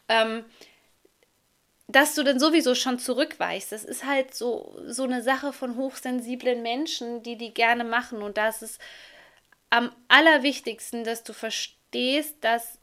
ähm, 0.08 0.44
dass 1.88 2.14
du 2.14 2.22
dann 2.22 2.38
sowieso 2.38 2.76
schon 2.76 3.00
zurückweichst. 3.00 3.72
Das 3.72 3.84
ist 3.84 4.04
halt 4.04 4.34
so, 4.34 4.80
so 4.86 5.02
eine 5.02 5.22
Sache 5.22 5.52
von 5.52 5.76
hochsensiblen 5.76 6.62
Menschen, 6.62 7.24
die 7.24 7.36
die 7.36 7.52
gerne 7.52 7.82
machen. 7.82 8.22
Und 8.22 8.38
da 8.38 8.48
ist 8.48 8.62
es 8.62 8.78
am 9.70 9.92
allerwichtigsten, 10.06 11.02
dass 11.02 11.24
du 11.24 11.32
verstehst, 11.32 12.36
dass 12.40 12.78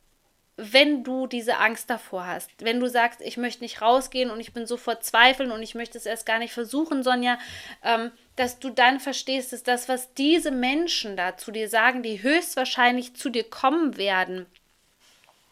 wenn 0.61 1.03
du 1.03 1.25
diese 1.25 1.57
Angst 1.57 1.89
davor 1.89 2.27
hast, 2.27 2.51
wenn 2.59 2.79
du 2.79 2.87
sagst, 2.87 3.19
ich 3.21 3.37
möchte 3.37 3.63
nicht 3.63 3.81
rausgehen 3.81 4.29
und 4.29 4.39
ich 4.39 4.53
bin 4.53 4.67
so 4.67 4.77
vor 4.77 5.01
Zweifeln 5.01 5.51
und 5.51 5.63
ich 5.63 5.73
möchte 5.73 5.97
es 5.97 6.05
erst 6.05 6.27
gar 6.27 6.37
nicht 6.37 6.53
versuchen, 6.53 7.01
Sonja, 7.01 7.39
ähm, 7.83 8.11
dass 8.35 8.59
du 8.59 8.69
dann 8.69 8.99
verstehst, 8.99 9.53
dass 9.53 9.63
das, 9.63 9.89
was 9.89 10.13
diese 10.13 10.51
Menschen 10.51 11.17
da 11.17 11.35
zu 11.35 11.51
dir 11.51 11.67
sagen, 11.67 12.03
die 12.03 12.21
höchstwahrscheinlich 12.21 13.15
zu 13.15 13.29
dir 13.29 13.43
kommen 13.43 13.97
werden 13.97 14.45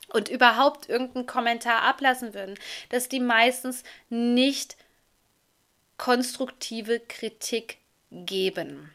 und 0.10 0.30
überhaupt 0.30 0.90
irgendeinen 0.90 1.26
Kommentar 1.26 1.82
ablassen 1.82 2.36
würden, 2.36 2.56
dass 2.90 3.10
die 3.10 3.20
meistens 3.20 3.84
nicht 4.10 4.78
konstruktive 5.98 7.00
Kritik 7.00 7.78
geben. 8.12 8.92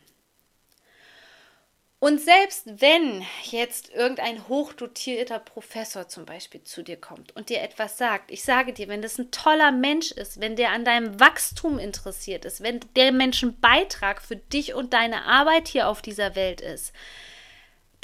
Und 2.01 2.21
selbst 2.21 2.83
wenn 2.83 3.25
jetzt 3.45 3.91
irgendein 3.95 4.47
hochdotierter 4.47 5.39
Professor 5.39 6.07
zum 6.07 6.27
Beispiel 6.27 6.63
zu 6.63 6.83
dir 6.83 6.99
kommt 6.99 7.35
und 7.35 7.49
dir 7.49 7.63
etwas 7.63 7.97
sagt, 7.97 8.31
ich 8.31 8.45
sage 8.45 8.75
dir, 8.75 8.89
wenn 8.89 9.01
das 9.01 9.19
ein 9.19 9.31
toller 9.31 9.73
Mensch 9.73 10.11
ist, 10.11 10.39
wenn 10.39 10.55
der 10.55 10.73
an 10.73 10.85
deinem 10.85 11.19
Wachstum 11.19 11.79
interessiert 11.79 12.45
ist, 12.45 12.63
wenn 12.63 12.81
der 12.95 13.11
Mensch 13.11 13.43
ein 13.43 13.59
Beitrag 13.59 14.21
für 14.21 14.37
dich 14.37 14.75
und 14.75 14.93
deine 14.93 15.25
Arbeit 15.25 15.67
hier 15.67 15.89
auf 15.89 16.03
dieser 16.03 16.37
Welt 16.37 16.61
ist, 16.61 16.93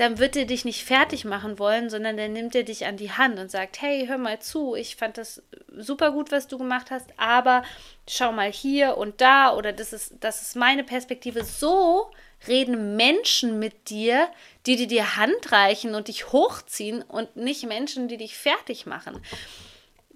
dann 0.00 0.18
wird 0.18 0.35
er 0.35 0.47
dich 0.47 0.64
nicht 0.64 0.82
fertig 0.82 1.26
machen 1.26 1.59
wollen, 1.59 1.90
sondern 1.90 2.16
dann 2.16 2.32
nimmt 2.32 2.54
er 2.54 2.62
dich 2.62 2.87
an 2.87 2.97
die 2.97 3.12
Hand 3.12 3.38
und 3.38 3.50
sagt, 3.50 3.82
hey, 3.82 4.06
hör 4.06 4.16
mal 4.16 4.40
zu, 4.40 4.75
ich 4.75 4.97
fand 4.97 5.18
das 5.18 5.42
super 5.76 6.12
gut, 6.12 6.32
was 6.32 6.49
du 6.49 6.56
gemacht 6.56 6.90
hast, 6.90 7.11
aber 7.18 7.64
schau 8.09 8.32
mal 8.32 8.50
hier 8.50 8.97
und 8.97 9.20
da 9.20 9.54
oder 9.54 9.75
das 9.75 9.92
ist, 9.92 10.14
das 10.20 10.40
ist 10.40 10.56
meine 10.56 10.85
Perspektive. 10.85 11.44
So 11.44 12.11
reden 12.49 12.97
Menschen 12.97 13.59
mit 13.59 13.90
dir, 13.90 14.28
die 14.66 14.76
dir 14.76 14.87
die 14.87 15.02
Hand 15.02 15.52
reichen 15.52 15.94
und 15.94 16.09
dich 16.09 16.32
hochziehen 16.32 17.02
und 17.02 17.37
nicht 17.37 17.66
Menschen, 17.66 18.09
die 18.09 18.16
dich 18.16 18.37
fertig 18.37 18.87
machen. 18.87 19.20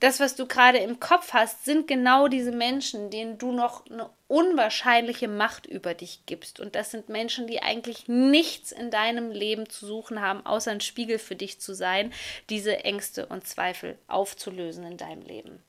Das, 0.04 0.20
was 0.20 0.34
du 0.34 0.46
gerade 0.46 0.78
im 0.78 1.00
Kopf 1.00 1.32
hast, 1.32 1.64
sind 1.64 1.86
genau 1.86 2.28
diese 2.28 2.52
Menschen, 2.52 3.10
denen 3.10 3.38
du 3.38 3.52
noch 3.52 3.86
eine 3.86 4.10
unwahrscheinliche 4.26 5.28
Macht 5.28 5.66
über 5.66 5.94
dich 5.94 6.26
gibst. 6.26 6.60
Und 6.60 6.74
das 6.74 6.90
sind 6.90 7.08
Menschen, 7.08 7.46
die 7.46 7.62
eigentlich 7.62 8.08
nichts 8.08 8.72
in 8.72 8.90
deinem 8.90 9.30
Leben 9.30 9.68
zu 9.68 9.86
suchen 9.86 10.20
haben, 10.20 10.44
außer 10.44 10.72
ein 10.72 10.80
Spiegel 10.80 11.18
für 11.18 11.36
dich 11.36 11.60
zu 11.60 11.74
sein, 11.74 12.12
diese 12.50 12.84
Ängste 12.84 13.26
und 13.26 13.46
Zweifel 13.46 13.96
aufzulösen 14.08 14.84
in 14.84 14.96
deinem 14.96 15.22
Leben. 15.22 15.62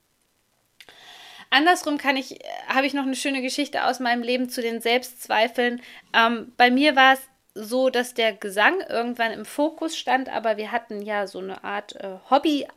Andersrum 1.55 1.97
kann 1.97 2.17
ich, 2.17 2.39
habe 2.67 2.85
ich 2.85 2.93
noch 2.93 3.03
eine 3.03 3.15
schöne 3.15 3.41
Geschichte 3.41 3.85
aus 3.85 4.00
meinem 4.00 4.21
Leben 4.21 4.50
zu 4.50 4.62
den 4.62 4.81
Selbstzweifeln. 4.81 5.81
Ähm, 6.13 6.51
bei 6.57 6.69
mir 6.69 6.95
war 6.95 7.13
es 7.13 7.21
so, 7.55 7.89
dass 7.89 8.13
der 8.13 8.33
Gesang 8.33 8.81
irgendwann 8.81 9.31
im 9.31 9.45
Fokus 9.45 9.97
stand, 9.97 10.27
aber 10.29 10.57
wir 10.57 10.71
hatten 10.74 11.01
ja 11.01 11.25
so 11.25 11.39
eine 11.39 11.63
Art 11.63 11.95
äh, 11.95 12.17
Hobby. 12.29 12.67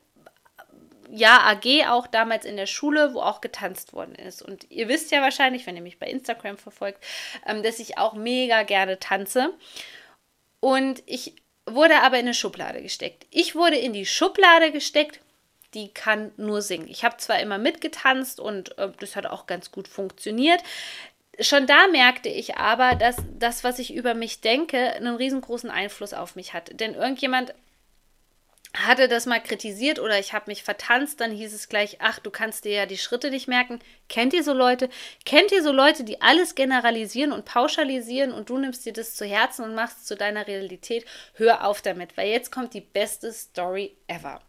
Ja, 1.11 1.41
AG 1.47 1.89
auch 1.89 2.07
damals 2.07 2.45
in 2.45 2.57
der 2.57 2.67
Schule, 2.67 3.15
wo 3.15 3.21
auch 3.21 3.41
getanzt 3.41 3.95
worden 3.95 4.15
ist. 4.15 4.43
Und 4.43 4.71
ihr 4.71 4.89
wisst 4.89 5.11
ja 5.11 5.23
wahrscheinlich, 5.23 5.67
wenn 5.67 5.75
ihr 5.75 5.83
mich 5.83 5.99
bei 5.99 6.07
Instagram 6.07 6.59
verfolgt, 6.59 7.03
ähm, 7.47 7.63
dass 7.63 7.81
ich 7.81 7.99
auch 7.99 8.15
mega 8.15 8.63
gerne 8.63 9.01
tanze. 9.01 9.53
Und 10.61 11.03
ich 11.07 11.35
wurde 11.67 12.01
aber 12.03 12.19
in 12.19 12.27
eine 12.27 12.35
Schublade 12.35 12.83
gesteckt. 12.83 13.27
Ich 13.31 13.55
wurde 13.55 13.77
in 13.77 13.93
die 13.93 14.07
Schublade 14.07 14.71
gesteckt, 14.71 15.21
die 15.75 15.93
kann 15.93 16.33
nur 16.37 16.63
singen. 16.63 16.89
Ich 16.89 17.05
habe 17.05 17.17
zwar 17.19 17.41
immer 17.41 17.59
mitgetanzt 17.59 18.41
und 18.41 18.77
äh, 18.79 18.91
das 19.01 19.17
hat 19.17 19.27
auch 19.27 19.47
ganz 19.47 19.71
gut 19.71 19.89
funktioniert. 19.89 20.63
Schon 21.41 21.67
da 21.67 21.87
merkte 21.89 22.29
ich 22.29 22.57
aber, 22.57 22.97
dass 22.97 23.17
das, 23.39 23.63
was 23.63 23.79
ich 23.79 23.95
über 23.95 24.15
mich 24.15 24.41
denke, 24.41 24.95
einen 24.95 25.15
riesengroßen 25.15 25.71
Einfluss 25.71 26.13
auf 26.13 26.35
mich 26.35 26.53
hat. 26.53 26.81
Denn 26.81 26.95
irgendjemand 26.95 27.55
hatte 28.75 29.09
das 29.09 29.27
mal 29.27 29.41
kritisiert 29.41 29.99
oder 29.99 30.19
ich 30.19 30.33
habe 30.33 30.45
mich 30.49 30.63
vertanzt, 30.63 31.21
dann 31.21 31.31
hieß 31.31 31.55
es 31.55 31.69
gleich, 31.69 31.99
ach, 32.01 32.19
du 32.19 32.31
kannst 32.31 32.65
dir 32.65 32.73
ja 32.73 32.87
die 32.87 32.99
Schritte 32.99 33.31
nicht 33.31 33.49
merken. 33.49 33.79
Kennt 34.09 34.35
ihr 34.35 34.43
so 34.43 34.53
Leute? 34.53 34.91
Kennt 35.25 35.53
ihr 35.53 35.63
so 35.63 35.73
Leute, 35.73 36.05
die 36.05 36.21
alles 36.21 36.55
generalisieren 36.55 37.33
und 37.33 37.45
pauschalisieren 37.45 38.33
und 38.33 38.51
du 38.51 38.59
nimmst 38.59 38.85
dir 38.85 38.93
das 38.93 39.15
zu 39.15 39.25
Herzen 39.25 39.65
und 39.65 39.75
machst 39.75 39.99
es 39.99 40.05
zu 40.07 40.17
deiner 40.17 40.47
Realität? 40.47 41.07
Hör 41.35 41.67
auf 41.67 41.83
damit, 41.83 42.17
weil 42.17 42.29
jetzt 42.29 42.53
kommt 42.53 42.75
die 42.75 42.81
beste 42.81 43.33
Story 43.33 43.97
ever 44.07 44.41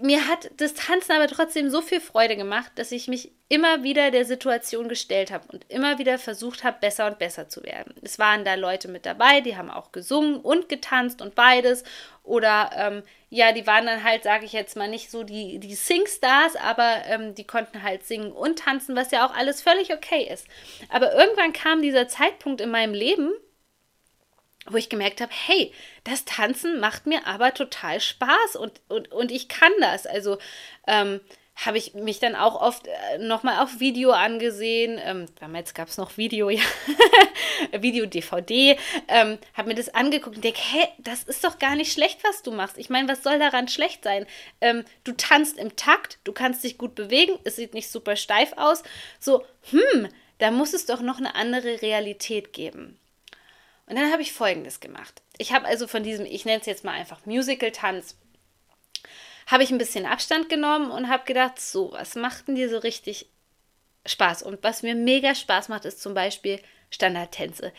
mir 0.00 0.28
hat 0.28 0.50
das 0.56 0.74
Tanzen 0.74 1.12
aber 1.12 1.26
trotzdem 1.26 1.70
so 1.70 1.80
viel 1.80 2.00
Freude 2.00 2.36
gemacht, 2.36 2.72
dass 2.76 2.92
ich 2.92 3.08
mich 3.08 3.32
immer 3.48 3.82
wieder 3.82 4.10
der 4.10 4.24
Situation 4.24 4.88
gestellt 4.88 5.30
habe 5.30 5.46
und 5.48 5.64
immer 5.68 5.98
wieder 5.98 6.18
versucht 6.18 6.64
habe, 6.64 6.78
besser 6.80 7.06
und 7.06 7.18
besser 7.18 7.48
zu 7.48 7.62
werden. 7.62 7.94
Es 8.02 8.18
waren 8.18 8.44
da 8.44 8.54
Leute 8.54 8.88
mit 8.88 9.06
dabei, 9.06 9.40
die 9.40 9.56
haben 9.56 9.70
auch 9.70 9.92
gesungen 9.92 10.36
und 10.36 10.68
getanzt 10.68 11.20
und 11.20 11.34
beides. 11.34 11.82
Oder 12.22 12.70
ähm, 12.76 13.02
ja, 13.28 13.52
die 13.52 13.66
waren 13.66 13.86
dann 13.86 14.04
halt, 14.04 14.22
sage 14.22 14.44
ich 14.44 14.52
jetzt 14.52 14.76
mal, 14.76 14.88
nicht 14.88 15.10
so 15.10 15.24
die, 15.24 15.58
die 15.58 15.74
Singstars, 15.74 16.56
aber 16.56 17.02
ähm, 17.06 17.34
die 17.34 17.46
konnten 17.46 17.82
halt 17.82 18.04
singen 18.04 18.32
und 18.32 18.58
tanzen, 18.60 18.94
was 18.94 19.10
ja 19.10 19.26
auch 19.26 19.34
alles 19.34 19.62
völlig 19.62 19.92
okay 19.92 20.28
ist. 20.32 20.46
Aber 20.88 21.12
irgendwann 21.14 21.52
kam 21.52 21.82
dieser 21.82 22.06
Zeitpunkt 22.08 22.60
in 22.60 22.70
meinem 22.70 22.94
Leben, 22.94 23.32
wo 24.72 24.76
ich 24.76 24.88
gemerkt 24.88 25.20
habe, 25.20 25.32
hey, 25.32 25.72
das 26.04 26.24
Tanzen 26.24 26.80
macht 26.80 27.06
mir 27.06 27.26
aber 27.26 27.54
total 27.54 28.00
Spaß 28.00 28.56
und, 28.56 28.80
und, 28.88 29.12
und 29.12 29.30
ich 29.30 29.48
kann 29.48 29.72
das. 29.80 30.06
Also 30.06 30.38
ähm, 30.86 31.20
habe 31.66 31.78
ich 31.78 31.94
mich 31.94 32.18
dann 32.18 32.34
auch 32.34 32.60
oft 32.60 32.86
äh, 32.86 33.18
nochmal 33.18 33.62
auf 33.62 33.80
Video 33.80 34.12
angesehen. 34.12 34.98
Ähm, 35.04 35.26
damals 35.38 35.74
gab 35.74 35.88
es 35.88 35.98
noch 35.98 36.16
Video, 36.16 36.48
ja, 36.50 36.62
Video-DVD. 37.72 38.78
Ähm, 39.08 39.38
habe 39.54 39.68
mir 39.68 39.74
das 39.74 39.94
angeguckt 39.94 40.36
und 40.36 40.44
denke, 40.44 40.60
hey, 40.62 40.88
das 40.98 41.22
ist 41.24 41.44
doch 41.44 41.58
gar 41.58 41.76
nicht 41.76 41.92
schlecht, 41.92 42.20
was 42.24 42.42
du 42.42 42.50
machst. 42.50 42.78
Ich 42.78 42.88
meine, 42.88 43.08
was 43.08 43.22
soll 43.22 43.38
daran 43.38 43.68
schlecht 43.68 44.04
sein? 44.04 44.26
Ähm, 44.60 44.84
du 45.04 45.12
tanzt 45.12 45.58
im 45.58 45.76
Takt, 45.76 46.18
du 46.24 46.32
kannst 46.32 46.64
dich 46.64 46.78
gut 46.78 46.94
bewegen, 46.94 47.38
es 47.44 47.56
sieht 47.56 47.74
nicht 47.74 47.90
super 47.90 48.16
steif 48.16 48.54
aus. 48.56 48.82
So, 49.18 49.44
hm, 49.70 50.08
da 50.38 50.50
muss 50.50 50.72
es 50.72 50.86
doch 50.86 51.02
noch 51.02 51.18
eine 51.18 51.34
andere 51.34 51.82
Realität 51.82 52.52
geben. 52.52 52.99
Und 53.90 53.96
dann 53.96 54.12
habe 54.12 54.22
ich 54.22 54.32
Folgendes 54.32 54.78
gemacht. 54.78 55.20
Ich 55.36 55.52
habe 55.52 55.66
also 55.66 55.88
von 55.88 56.04
diesem, 56.04 56.24
ich 56.24 56.44
nenne 56.44 56.60
es 56.60 56.66
jetzt 56.66 56.84
mal 56.84 56.92
einfach 56.92 57.26
Musical-Tanz, 57.26 58.16
habe 59.48 59.64
ich 59.64 59.72
ein 59.72 59.78
bisschen 59.78 60.06
Abstand 60.06 60.48
genommen 60.48 60.92
und 60.92 61.08
habe 61.08 61.24
gedacht, 61.24 61.60
so, 61.60 61.90
was 61.90 62.14
macht 62.14 62.46
denn 62.46 62.54
dir 62.54 62.70
so 62.70 62.78
richtig 62.78 63.28
Spaß? 64.06 64.44
Und 64.44 64.62
was 64.62 64.84
mir 64.84 64.94
mega 64.94 65.34
Spaß 65.34 65.70
macht, 65.70 65.86
ist 65.86 66.00
zum 66.00 66.14
Beispiel 66.14 66.60
Standardtänze. 66.90 67.72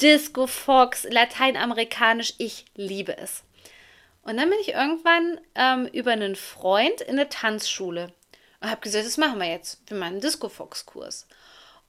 Disco, 0.00 0.48
Fox, 0.48 1.04
Lateinamerikanisch, 1.08 2.34
ich 2.38 2.64
liebe 2.74 3.16
es. 3.16 3.44
Und 4.22 4.38
dann 4.38 4.50
bin 4.50 4.58
ich 4.58 4.70
irgendwann 4.70 5.40
ähm, 5.54 5.86
über 5.92 6.10
einen 6.10 6.34
Freund 6.34 7.02
in 7.02 7.20
eine 7.20 7.28
Tanzschule 7.28 8.12
und 8.60 8.68
habe 8.68 8.80
gesagt, 8.80 9.06
das 9.06 9.16
machen 9.16 9.38
wir 9.38 9.48
jetzt. 9.48 9.80
Wir 9.86 9.96
machen 9.96 10.14
einen 10.14 10.20
Disco-Fox-Kurs. 10.22 11.28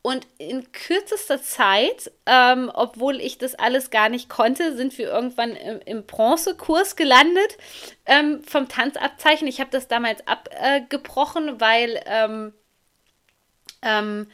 Und 0.06 0.28
in 0.38 0.70
kürzester 0.74 1.42
Zeit, 1.42 2.12
ähm, 2.26 2.70
obwohl 2.74 3.22
ich 3.22 3.38
das 3.38 3.56
alles 3.56 3.90
gar 3.90 4.10
nicht 4.10 4.28
konnte, 4.28 4.76
sind 4.76 4.98
wir 4.98 5.08
irgendwann 5.08 5.56
im, 5.56 5.80
im 5.80 6.06
Bronzekurs 6.06 6.98
gelandet 6.98 7.58
ähm, 8.06 8.44
vom 8.44 8.68
Tanzabzeichen. 8.68 9.48
Ich 9.48 9.62
habe 9.62 9.70
das 9.72 9.88
damals 9.88 10.20
abgebrochen, 10.28 11.62
weil 11.62 12.04
ähm, 12.06 12.54
ähm, 13.82 14.28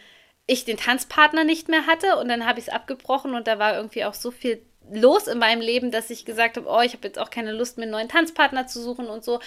ich 0.47 0.65
den 0.65 0.77
Tanzpartner 0.77 1.43
nicht 1.43 1.69
mehr 1.69 1.85
hatte. 1.85 2.17
Und 2.17 2.29
dann 2.29 2.47
habe 2.47 2.59
ich 2.59 2.67
es 2.67 2.73
abgebrochen 2.73 3.35
und 3.35 3.47
da 3.47 3.59
war 3.59 3.75
irgendwie 3.75 4.05
auch 4.05 4.15
so 4.15 4.31
viel 4.31 4.65
los 4.91 5.27
in 5.27 5.37
meinem 5.37 5.61
Leben, 5.61 5.91
dass 5.91 6.09
ich 6.09 6.25
gesagt 6.25 6.57
habe, 6.57 6.67
oh, 6.67 6.81
ich 6.81 6.93
habe 6.93 7.05
jetzt 7.07 7.19
auch 7.19 7.29
keine 7.29 7.51
Lust, 7.51 7.77
mir 7.77 7.83
einen 7.83 7.91
neuen 7.91 8.09
Tanzpartner 8.09 8.65
zu 8.65 8.81
suchen 8.81 9.05
und 9.05 9.23
so. 9.23 9.39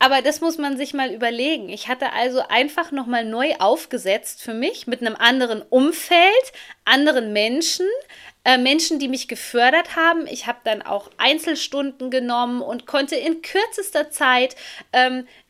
Aber 0.00 0.22
das 0.22 0.40
muss 0.40 0.58
man 0.58 0.76
sich 0.76 0.94
mal 0.94 1.12
überlegen. 1.12 1.68
Ich 1.68 1.88
hatte 1.88 2.12
also 2.12 2.40
einfach 2.48 2.92
nochmal 2.92 3.24
neu 3.24 3.54
aufgesetzt 3.58 4.42
für 4.42 4.54
mich 4.54 4.86
mit 4.86 5.00
einem 5.00 5.16
anderen 5.16 5.62
Umfeld, 5.62 6.52
anderen 6.84 7.32
Menschen, 7.32 7.86
äh, 8.44 8.58
Menschen, 8.58 9.00
die 9.00 9.08
mich 9.08 9.26
gefördert 9.26 9.96
haben. 9.96 10.26
Ich 10.28 10.46
habe 10.46 10.60
dann 10.62 10.82
auch 10.82 11.10
Einzelstunden 11.16 12.10
genommen 12.10 12.62
und 12.62 12.86
konnte 12.86 13.16
in 13.16 13.42
kürzester 13.42 14.10
Zeit 14.10 14.54
ähm, 14.92 15.20
äh, 15.20 15.47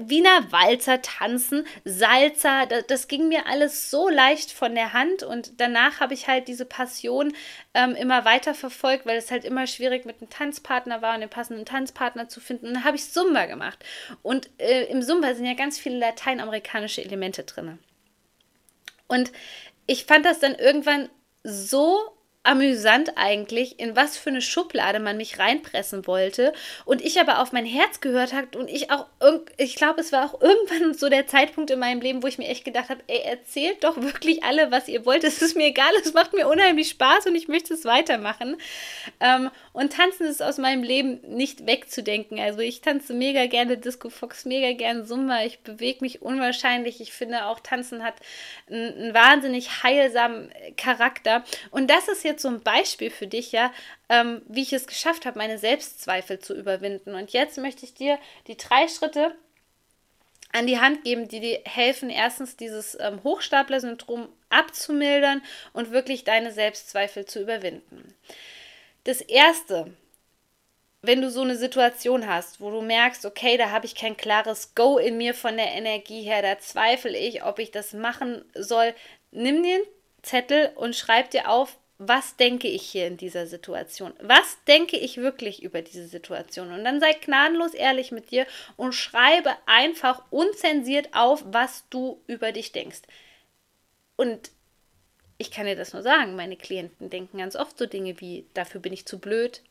Wiener 0.00 0.52
Walzer 0.52 1.00
tanzen, 1.00 1.66
Salzer, 1.84 2.66
das, 2.66 2.86
das, 2.86 3.08
ging 3.08 3.28
mir 3.28 3.46
alles 3.46 3.90
so 3.90 4.08
leicht 4.08 4.52
von 4.52 4.74
der 4.74 4.92
Hand 4.92 5.22
und 5.22 5.60
danach 5.60 6.00
habe 6.00 6.12
ich 6.12 6.28
halt 6.28 6.48
diese 6.48 6.66
Passion 6.66 7.32
ähm, 7.72 7.94
immer 7.94 8.24
weiter 8.24 8.54
verfolgt, 8.54 9.06
weil 9.06 9.16
es 9.16 9.30
halt 9.30 9.44
immer 9.44 9.66
schwierig 9.66 10.04
mit 10.04 10.20
einem 10.20 10.28
Tanzpartner 10.28 11.00
war 11.00 11.14
und 11.14 11.20
den 11.20 11.30
passenden 11.30 11.64
Tanzpartner 11.64 12.28
zu 12.28 12.40
finden. 12.40 12.66
Und 12.66 12.74
dann 12.74 12.84
habe 12.84 12.96
ich 12.96 13.10
Zumba 13.10 13.46
gemacht 13.46 13.82
und 14.22 14.50
äh, 14.58 14.84
im 14.84 15.02
Zumba 15.02 15.34
sind 15.34 15.46
ja 15.46 15.54
ganz 15.54 15.78
viele 15.78 15.98
lateinamerikanische 15.98 17.02
Elemente 17.02 17.44
drin. 17.44 17.78
Und 19.06 19.32
ich 19.86 20.04
fand 20.04 20.26
das 20.26 20.40
dann 20.40 20.54
irgendwann 20.54 21.08
so 21.42 22.17
amüsant 22.48 23.12
eigentlich, 23.16 23.78
in 23.78 23.94
was 23.94 24.16
für 24.16 24.30
eine 24.30 24.40
Schublade 24.40 25.00
man 25.00 25.18
mich 25.18 25.38
reinpressen 25.38 26.06
wollte. 26.06 26.54
Und 26.86 27.02
ich 27.02 27.20
aber 27.20 27.40
auf 27.40 27.52
mein 27.52 27.66
Herz 27.66 28.00
gehört 28.00 28.32
habe 28.32 28.56
und 28.58 28.68
ich 28.70 28.90
auch, 28.90 29.06
ich 29.58 29.76
glaube, 29.76 30.00
es 30.00 30.12
war 30.12 30.24
auch 30.24 30.40
irgendwann 30.40 30.94
so 30.98 31.10
der 31.10 31.26
Zeitpunkt 31.26 31.70
in 31.70 31.78
meinem 31.78 32.00
Leben, 32.00 32.22
wo 32.22 32.26
ich 32.26 32.38
mir 32.38 32.48
echt 32.48 32.64
gedacht 32.64 32.88
habe, 32.88 33.02
ey, 33.06 33.20
erzählt 33.20 33.84
doch 33.84 34.00
wirklich 34.00 34.44
alle, 34.44 34.70
was 34.70 34.88
ihr 34.88 35.04
wollt. 35.04 35.24
Es 35.24 35.42
ist 35.42 35.56
mir 35.56 35.66
egal, 35.66 35.90
es 36.02 36.14
macht 36.14 36.32
mir 36.32 36.48
unheimlich 36.48 36.88
Spaß 36.88 37.26
und 37.26 37.34
ich 37.34 37.48
möchte 37.48 37.74
es 37.74 37.84
weitermachen. 37.84 38.56
Ähm, 39.20 39.50
und 39.74 39.92
tanzen 39.92 40.26
ist 40.26 40.42
aus 40.42 40.56
meinem 40.56 40.82
Leben 40.82 41.20
nicht 41.28 41.66
wegzudenken. 41.66 42.40
Also 42.40 42.60
ich 42.60 42.80
tanze 42.80 43.12
mega 43.12 43.46
gerne 43.46 43.76
Disco 43.76 44.08
Fox, 44.08 44.46
mega 44.46 44.72
gerne 44.72 45.04
Zumba. 45.04 45.44
Ich 45.44 45.60
bewege 45.60 45.98
mich 46.00 46.22
unwahrscheinlich. 46.22 47.02
Ich 47.02 47.12
finde 47.12 47.44
auch, 47.44 47.60
Tanzen 47.60 48.02
hat 48.02 48.14
einen, 48.70 48.94
einen 48.94 49.14
wahnsinnig 49.14 49.82
heilsamen 49.82 50.50
Charakter. 50.78 51.44
Und 51.70 51.90
das 51.90 52.08
ist 52.08 52.24
jetzt 52.24 52.37
jetzt 52.38 52.42
so 52.42 52.48
ein 52.48 52.60
Beispiel 52.60 53.10
für 53.10 53.26
dich, 53.26 53.52
ja, 53.52 53.72
ähm, 54.08 54.42
wie 54.46 54.62
ich 54.62 54.72
es 54.72 54.86
geschafft 54.86 55.26
habe, 55.26 55.38
meine 55.38 55.58
Selbstzweifel 55.58 56.38
zu 56.38 56.54
überwinden. 56.54 57.14
Und 57.14 57.32
jetzt 57.32 57.58
möchte 57.58 57.84
ich 57.84 57.94
dir 57.94 58.18
die 58.46 58.56
drei 58.56 58.86
Schritte 58.88 59.34
an 60.52 60.66
die 60.66 60.78
Hand 60.78 61.04
geben, 61.04 61.28
die 61.28 61.40
dir 61.40 61.60
helfen, 61.64 62.08
erstens 62.08 62.56
dieses 62.56 62.96
ähm, 63.00 63.22
Hochstapler-Syndrom 63.22 64.28
abzumildern 64.48 65.42
und 65.72 65.90
wirklich 65.90 66.24
deine 66.24 66.52
Selbstzweifel 66.52 67.26
zu 67.26 67.42
überwinden. 67.42 68.14
Das 69.04 69.20
erste, 69.20 69.92
wenn 71.02 71.20
du 71.20 71.30
so 71.30 71.42
eine 71.42 71.56
Situation 71.56 72.26
hast, 72.26 72.60
wo 72.60 72.70
du 72.70 72.80
merkst, 72.80 73.26
okay, 73.26 73.58
da 73.58 73.70
habe 73.70 73.84
ich 73.84 73.94
kein 73.94 74.16
klares 74.16 74.74
Go 74.74 74.96
in 74.96 75.18
mir 75.18 75.34
von 75.34 75.56
der 75.56 75.72
Energie 75.72 76.22
her, 76.22 76.40
da 76.40 76.58
zweifle 76.58 77.18
ich, 77.18 77.44
ob 77.44 77.58
ich 77.58 77.70
das 77.70 77.92
machen 77.92 78.44
soll, 78.54 78.94
nimm 79.30 79.62
den 79.62 79.80
Zettel 80.22 80.72
und 80.76 80.96
schreib 80.96 81.30
dir 81.30 81.50
auf, 81.50 81.76
was 81.98 82.36
denke 82.36 82.68
ich 82.68 82.82
hier 82.82 83.08
in 83.08 83.16
dieser 83.16 83.48
Situation? 83.48 84.14
Was 84.20 84.62
denke 84.66 84.96
ich 84.96 85.16
wirklich 85.16 85.64
über 85.64 85.82
diese 85.82 86.06
Situation? 86.06 86.72
Und 86.72 86.84
dann 86.84 87.00
sei 87.00 87.12
gnadenlos 87.12 87.74
ehrlich 87.74 88.12
mit 88.12 88.30
dir 88.30 88.46
und 88.76 88.94
schreibe 88.94 89.50
einfach 89.66 90.22
unzensiert 90.30 91.08
auf, 91.12 91.44
was 91.46 91.84
du 91.90 92.22
über 92.28 92.52
dich 92.52 92.70
denkst. 92.70 93.02
Und 94.16 94.52
ich 95.38 95.50
kann 95.50 95.66
dir 95.66 95.76
das 95.76 95.92
nur 95.92 96.02
sagen, 96.02 96.36
meine 96.36 96.56
Klienten 96.56 97.10
denken 97.10 97.38
ganz 97.38 97.56
oft 97.56 97.76
so 97.76 97.86
Dinge 97.86 98.20
wie, 98.20 98.46
dafür 98.54 98.80
bin 98.80 98.92
ich 98.92 99.06
zu 99.06 99.18
blöd, 99.18 99.62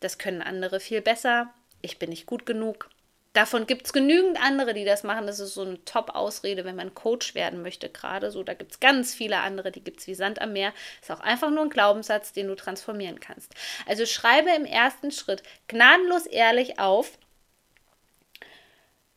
das 0.00 0.18
können 0.18 0.42
andere 0.42 0.78
viel 0.78 1.00
besser, 1.00 1.52
ich 1.80 1.98
bin 1.98 2.10
nicht 2.10 2.26
gut 2.26 2.44
genug, 2.44 2.90
Davon 3.32 3.66
gibt 3.66 3.86
es 3.86 3.94
genügend 3.94 4.38
andere, 4.42 4.74
die 4.74 4.84
das 4.84 5.04
machen. 5.04 5.26
Das 5.26 5.40
ist 5.40 5.54
so 5.54 5.62
eine 5.62 5.82
Top-Ausrede, 5.84 6.66
wenn 6.66 6.76
man 6.76 6.94
Coach 6.94 7.34
werden 7.34 7.62
möchte, 7.62 7.88
gerade 7.88 8.30
so. 8.30 8.42
Da 8.42 8.52
gibt 8.52 8.72
es 8.72 8.80
ganz 8.80 9.14
viele 9.14 9.38
andere, 9.38 9.72
die 9.72 9.82
gibt 9.82 10.00
es 10.00 10.06
wie 10.06 10.14
Sand 10.14 10.40
am 10.42 10.52
Meer. 10.52 10.74
Ist 11.00 11.10
auch 11.10 11.20
einfach 11.20 11.48
nur 11.50 11.62
ein 11.62 11.70
Glaubenssatz, 11.70 12.32
den 12.32 12.48
du 12.48 12.56
transformieren 12.56 13.20
kannst. 13.20 13.54
Also 13.86 14.04
schreibe 14.04 14.50
im 14.50 14.66
ersten 14.66 15.10
Schritt 15.10 15.42
gnadenlos 15.66 16.26
ehrlich 16.26 16.78
auf, 16.78 17.18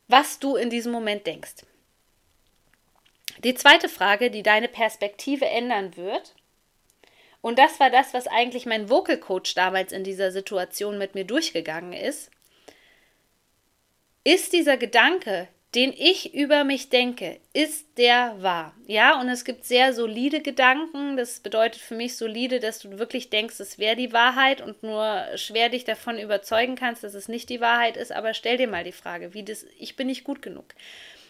was 0.07 0.39
du 0.39 0.55
in 0.55 0.69
diesem 0.69 0.93
Moment 0.93 1.27
denkst. 1.27 1.65
Die 3.43 3.55
zweite 3.55 3.89
Frage, 3.89 4.31
die 4.31 4.43
deine 4.43 4.69
Perspektive 4.69 5.45
ändern 5.45 5.97
wird, 5.97 6.35
und 7.41 7.59
das 7.59 7.79
war 7.79 7.91
das, 7.91 8.13
was 8.13 8.27
eigentlich 8.27 8.65
mein 8.65 8.89
Vocal 8.89 9.19
Coach 9.19 9.53
damals 9.53 9.91
in 9.91 10.03
dieser 10.03 10.31
Situation 10.31 10.97
mit 10.97 11.13
mir 11.13 11.25
durchgegangen 11.25 11.93
ist, 11.93 12.31
ist 14.25 14.51
dieser 14.51 14.75
Gedanke, 14.75 15.47
den 15.75 15.93
ich 15.95 16.33
über 16.33 16.63
mich 16.63 16.89
denke, 16.89 17.37
ist 17.53 17.85
der 17.97 18.35
wahr? 18.39 18.73
Ja, 18.87 19.19
und 19.19 19.27
es 19.27 19.43
gibt 19.43 19.65
sehr 19.65 19.93
solide 19.93 20.41
Gedanken. 20.41 21.15
Das 21.17 21.41
bedeutet 21.41 21.81
für 21.81 21.95
mich 21.95 22.15
solide, 22.15 22.59
dass 22.59 22.79
du 22.79 22.97
wirklich 22.97 23.29
denkst, 23.29 23.59
es 23.59 23.77
wäre 23.77 23.95
die 23.95 24.13
Wahrheit 24.13 24.61
und 24.61 24.83
nur 24.83 25.25
schwer 25.35 25.69
dich 25.69 25.83
davon 25.83 26.17
überzeugen 26.17 26.75
kannst, 26.75 27.03
dass 27.03 27.13
es 27.13 27.27
nicht 27.27 27.49
die 27.49 27.61
Wahrheit 27.61 27.97
ist. 27.97 28.13
Aber 28.13 28.33
stell 28.33 28.57
dir 28.57 28.67
mal 28.67 28.83
die 28.85 28.93
Frage, 28.93 29.33
wie 29.33 29.43
das, 29.43 29.65
ich 29.77 29.95
bin 29.95 30.07
nicht 30.07 30.23
gut 30.23 30.41
genug. 30.41 30.65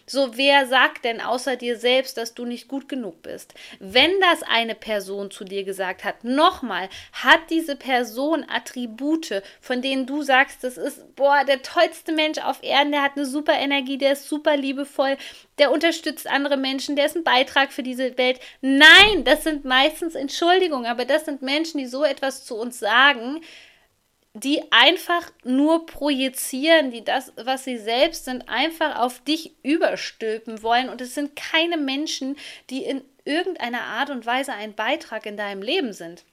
So, 0.08 0.36
wer 0.36 0.66
sagt 0.66 1.04
denn 1.04 1.20
außer 1.20 1.56
dir 1.56 1.76
selbst, 1.76 2.16
dass 2.16 2.32
du 2.32 2.44
nicht 2.44 2.68
gut 2.68 2.88
genug 2.88 3.22
bist? 3.22 3.54
Wenn 3.80 4.12
das 4.20 4.44
eine 4.44 4.76
Person 4.76 5.32
zu 5.32 5.42
dir 5.42 5.64
gesagt 5.64 6.04
hat, 6.04 6.22
nochmal, 6.22 6.88
hat 7.12 7.40
diese 7.50 7.74
Person 7.74 8.46
Attribute, 8.48 9.42
von 9.60 9.82
denen 9.82 10.06
du 10.06 10.22
sagst, 10.22 10.62
das 10.62 10.76
ist, 10.76 11.16
boah, 11.16 11.44
der 11.44 11.62
tollste 11.62 12.12
Mensch 12.12 12.38
auf 12.38 12.62
Erden, 12.62 12.92
der 12.92 13.02
hat 13.02 13.16
eine 13.16 13.26
super 13.26 13.54
Energie, 13.54 13.98
der 13.98 14.12
ist 14.12 14.28
super 14.28 14.56
liebevoll, 14.56 15.16
der 15.58 15.72
unterstützt 15.72 16.28
andere 16.28 16.56
Menschen, 16.56 16.94
der 16.94 17.06
ist 17.06 17.16
ein 17.16 17.24
Beitrag 17.24 17.72
für 17.72 17.82
diese 17.82 18.16
Welt. 18.16 18.38
Nein, 18.60 19.24
das 19.24 19.42
sind 19.42 19.64
meistens 19.64 20.14
Entschuldigungen, 20.14 20.86
aber 20.86 21.04
das 21.04 21.24
sind 21.24 21.42
Menschen, 21.42 21.78
die 21.78 21.86
so 21.86 22.04
etwas 22.04 22.44
zu 22.44 22.54
uns 22.54 22.78
sagen, 22.78 23.40
die 24.40 24.60
einfach 24.70 25.30
nur 25.44 25.86
projizieren, 25.86 26.90
die 26.90 27.02
das, 27.02 27.32
was 27.36 27.64
sie 27.64 27.78
selbst 27.78 28.26
sind, 28.26 28.48
einfach 28.48 28.98
auf 28.98 29.20
dich 29.24 29.56
überstülpen 29.62 30.62
wollen. 30.62 30.88
Und 30.90 31.00
es 31.00 31.14
sind 31.14 31.36
keine 31.36 31.78
Menschen, 31.78 32.36
die 32.68 32.84
in 32.84 33.02
irgendeiner 33.24 33.82
Art 33.82 34.10
und 34.10 34.26
Weise 34.26 34.52
ein 34.52 34.74
Beitrag 34.74 35.26
in 35.26 35.36
deinem 35.36 35.62
Leben 35.62 35.92
sind. 35.92 36.24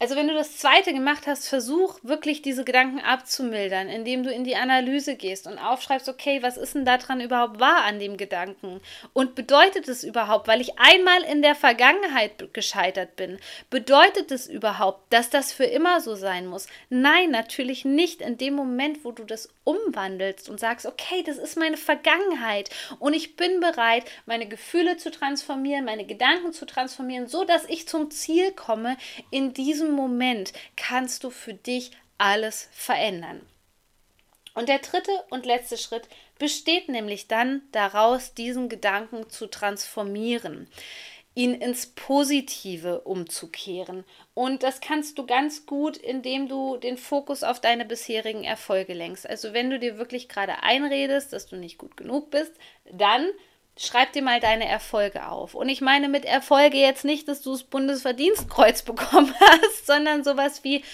Also 0.00 0.16
wenn 0.16 0.26
du 0.26 0.34
das 0.34 0.58
zweite 0.58 0.92
gemacht 0.92 1.28
hast, 1.28 1.48
versuch 1.48 2.00
wirklich 2.02 2.42
diese 2.42 2.64
Gedanken 2.64 2.98
abzumildern, 2.98 3.88
indem 3.88 4.24
du 4.24 4.30
in 4.30 4.42
die 4.42 4.56
Analyse 4.56 5.14
gehst 5.14 5.46
und 5.46 5.56
aufschreibst, 5.56 6.08
okay, 6.08 6.42
was 6.42 6.56
ist 6.56 6.74
denn 6.74 6.84
daran 6.84 7.20
überhaupt 7.20 7.60
wahr 7.60 7.84
an 7.84 8.00
dem 8.00 8.16
Gedanken? 8.16 8.80
Und 9.12 9.36
bedeutet 9.36 9.86
es 9.88 10.02
überhaupt, 10.02 10.48
weil 10.48 10.60
ich 10.60 10.78
einmal 10.80 11.22
in 11.22 11.42
der 11.42 11.54
Vergangenheit 11.54 12.52
gescheitert 12.52 13.14
bin, 13.14 13.38
bedeutet 13.70 14.32
es 14.32 14.48
überhaupt, 14.48 15.12
dass 15.12 15.30
das 15.30 15.52
für 15.52 15.64
immer 15.64 16.00
so 16.00 16.16
sein 16.16 16.48
muss? 16.48 16.66
Nein, 16.90 17.30
natürlich 17.30 17.84
nicht 17.84 18.20
in 18.20 18.36
dem 18.36 18.54
Moment, 18.54 19.04
wo 19.04 19.12
du 19.12 19.22
das 19.22 19.48
umwandelst 19.62 20.50
und 20.50 20.58
sagst, 20.58 20.86
okay, 20.86 21.22
das 21.24 21.38
ist 21.38 21.56
meine 21.56 21.76
Vergangenheit 21.76 22.68
und 22.98 23.14
ich 23.14 23.36
bin 23.36 23.60
bereit, 23.60 24.04
meine 24.26 24.48
Gefühle 24.48 24.96
zu 24.96 25.12
transformieren, 25.12 25.84
meine 25.84 26.04
Gedanken 26.04 26.52
zu 26.52 26.66
transformieren, 26.66 27.28
so 27.28 27.44
dass 27.44 27.64
ich 27.66 27.86
zum 27.88 28.10
Ziel 28.10 28.50
komme 28.50 28.96
in 29.30 29.54
diesem 29.54 29.83
diesem 29.84 29.94
Moment 29.94 30.52
kannst 30.76 31.24
du 31.24 31.30
für 31.30 31.54
dich 31.54 31.90
alles 32.18 32.68
verändern. 32.72 33.40
Und 34.54 34.68
der 34.68 34.78
dritte 34.78 35.10
und 35.30 35.46
letzte 35.46 35.76
Schritt 35.76 36.08
besteht 36.38 36.88
nämlich 36.88 37.26
dann 37.26 37.62
daraus, 37.72 38.34
diesen 38.34 38.68
Gedanken 38.68 39.28
zu 39.28 39.46
transformieren, 39.46 40.68
ihn 41.34 41.54
ins 41.54 41.86
Positive 41.86 43.00
umzukehren. 43.00 44.04
Und 44.32 44.62
das 44.62 44.80
kannst 44.80 45.18
du 45.18 45.26
ganz 45.26 45.66
gut, 45.66 45.96
indem 45.96 46.48
du 46.48 46.76
den 46.76 46.96
Fokus 46.96 47.42
auf 47.42 47.60
deine 47.60 47.84
bisherigen 47.84 48.44
Erfolge 48.44 48.94
lenkst. 48.94 49.28
Also 49.28 49.52
wenn 49.52 49.70
du 49.70 49.80
dir 49.80 49.98
wirklich 49.98 50.28
gerade 50.28 50.62
einredest, 50.62 51.32
dass 51.32 51.46
du 51.46 51.56
nicht 51.56 51.78
gut 51.78 51.96
genug 51.96 52.30
bist, 52.30 52.52
dann 52.92 53.28
Schreib 53.76 54.12
dir 54.12 54.22
mal 54.22 54.40
deine 54.40 54.68
Erfolge 54.68 55.26
auf. 55.28 55.54
Und 55.54 55.68
ich 55.68 55.80
meine 55.80 56.08
mit 56.08 56.24
Erfolge 56.24 56.78
jetzt 56.78 57.04
nicht, 57.04 57.26
dass 57.26 57.42
du 57.42 57.52
das 57.52 57.64
Bundesverdienstkreuz 57.64 58.82
bekommen 58.84 59.34
hast, 59.40 59.86
sondern 59.86 60.22
sowas 60.22 60.62
wie 60.62 60.84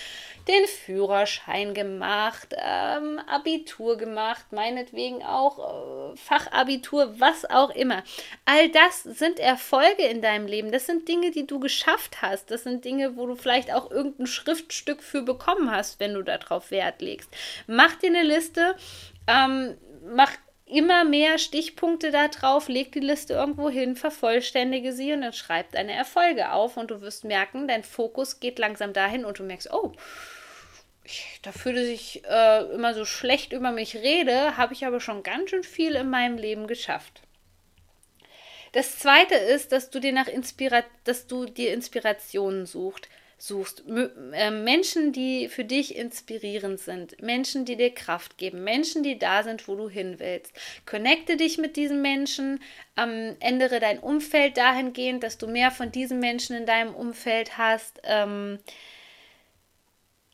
den 0.48 0.66
Führerschein 0.66 1.74
gemacht, 1.74 2.54
ähm, 2.56 3.20
Abitur 3.26 3.96
gemacht, 3.96 4.46
meinetwegen 4.50 5.22
auch 5.22 6.12
äh, 6.12 6.16
Fachabitur, 6.16 7.20
was 7.20 7.44
auch 7.48 7.70
immer. 7.70 8.02
All 8.46 8.68
das 8.70 9.02
sind 9.02 9.38
Erfolge 9.38 10.04
in 10.06 10.22
deinem 10.22 10.46
Leben. 10.46 10.72
Das 10.72 10.86
sind 10.86 11.06
Dinge, 11.06 11.30
die 11.30 11.46
du 11.46 11.60
geschafft 11.60 12.22
hast. 12.22 12.50
Das 12.50 12.64
sind 12.64 12.84
Dinge, 12.84 13.16
wo 13.16 13.26
du 13.26 13.36
vielleicht 13.36 13.72
auch 13.72 13.90
irgendein 13.90 14.26
Schriftstück 14.26 15.02
für 15.02 15.22
bekommen 15.22 15.70
hast, 15.70 16.00
wenn 16.00 16.14
du 16.14 16.22
darauf 16.22 16.70
Wert 16.70 17.02
legst. 17.02 17.30
Mach 17.66 17.94
dir 17.96 18.08
eine 18.08 18.22
Liste. 18.22 18.76
Ähm, 19.26 19.76
mach 20.04 20.32
immer 20.70 21.04
mehr 21.04 21.38
Stichpunkte 21.38 22.10
da 22.10 22.28
drauf, 22.28 22.68
leg 22.68 22.92
die 22.92 23.00
Liste 23.00 23.34
irgendwo 23.34 23.70
hin, 23.70 23.96
vervollständige 23.96 24.92
sie 24.92 25.12
und 25.12 25.22
dann 25.22 25.32
schreib 25.32 25.72
deine 25.72 25.92
Erfolge 25.92 26.52
auf 26.52 26.76
und 26.76 26.90
du 26.90 27.00
wirst 27.00 27.24
merken, 27.24 27.68
dein 27.68 27.84
Fokus 27.84 28.40
geht 28.40 28.58
langsam 28.58 28.92
dahin 28.92 29.24
und 29.24 29.38
du 29.38 29.42
merkst, 29.42 29.72
oh, 29.72 29.92
ich, 31.04 31.40
dafür, 31.42 31.72
dass 31.72 31.84
ich 31.84 32.24
äh, 32.24 32.64
immer 32.72 32.94
so 32.94 33.04
schlecht 33.04 33.52
über 33.52 33.72
mich 33.72 33.96
rede, 33.96 34.56
habe 34.56 34.74
ich 34.74 34.86
aber 34.86 35.00
schon 35.00 35.22
ganz 35.22 35.50
schön 35.50 35.64
viel 35.64 35.94
in 35.96 36.10
meinem 36.10 36.38
Leben 36.38 36.66
geschafft. 36.66 37.22
Das 38.72 38.98
zweite 38.98 39.34
ist, 39.34 39.72
dass 39.72 39.90
du 39.90 39.98
dir 39.98 40.12
nach 40.12 40.28
Inspira 40.28 40.84
dass 41.04 41.26
du 41.26 41.46
dir 41.46 41.74
Inspirationen 41.74 42.66
suchst 42.66 43.08
suchst. 43.42 43.84
Äh, 44.32 44.50
Menschen, 44.50 45.12
die 45.12 45.48
für 45.48 45.64
dich 45.64 45.96
inspirierend 45.96 46.78
sind, 46.78 47.20
Menschen, 47.22 47.64
die 47.64 47.76
dir 47.76 47.92
Kraft 47.92 48.38
geben, 48.38 48.62
Menschen, 48.64 49.02
die 49.02 49.18
da 49.18 49.42
sind, 49.42 49.66
wo 49.66 49.74
du 49.76 49.88
hin 49.88 50.16
willst. 50.18 50.52
Connecte 50.86 51.36
dich 51.36 51.58
mit 51.58 51.76
diesen 51.76 52.02
Menschen, 52.02 52.60
ähm, 52.96 53.36
ändere 53.40 53.80
dein 53.80 53.98
Umfeld 53.98 54.56
dahingehend, 54.56 55.22
dass 55.22 55.38
du 55.38 55.46
mehr 55.46 55.70
von 55.70 55.90
diesen 55.90 56.20
Menschen 56.20 56.56
in 56.56 56.66
deinem 56.66 56.94
Umfeld 56.94 57.56
hast. 57.56 58.00
Ähm, 58.04 58.58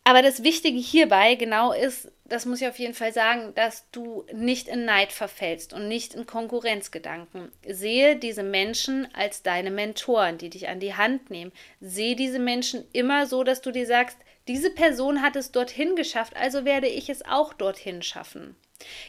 aber 0.04 0.22
das 0.22 0.42
Wichtige 0.42 0.78
hierbei 0.78 1.34
genau 1.34 1.72
ist, 1.72 2.10
das 2.28 2.46
muss 2.46 2.60
ich 2.60 2.68
auf 2.68 2.78
jeden 2.78 2.94
Fall 2.94 3.12
sagen, 3.12 3.54
dass 3.54 3.90
du 3.90 4.24
nicht 4.32 4.68
in 4.68 4.84
Neid 4.84 5.12
verfällst 5.12 5.72
und 5.72 5.88
nicht 5.88 6.14
in 6.14 6.26
Konkurrenzgedanken. 6.26 7.52
Sehe 7.66 8.16
diese 8.16 8.42
Menschen 8.42 9.08
als 9.14 9.42
deine 9.42 9.70
Mentoren, 9.70 10.38
die 10.38 10.50
dich 10.50 10.68
an 10.68 10.80
die 10.80 10.94
Hand 10.94 11.30
nehmen. 11.30 11.52
Sehe 11.80 12.16
diese 12.16 12.38
Menschen 12.38 12.84
immer 12.92 13.26
so, 13.26 13.44
dass 13.44 13.60
du 13.60 13.70
dir 13.70 13.86
sagst, 13.86 14.18
diese 14.48 14.70
Person 14.70 15.22
hat 15.22 15.36
es 15.36 15.52
dorthin 15.52 15.96
geschafft, 15.96 16.36
also 16.36 16.64
werde 16.64 16.86
ich 16.86 17.08
es 17.08 17.24
auch 17.24 17.52
dorthin 17.52 18.02
schaffen. 18.02 18.56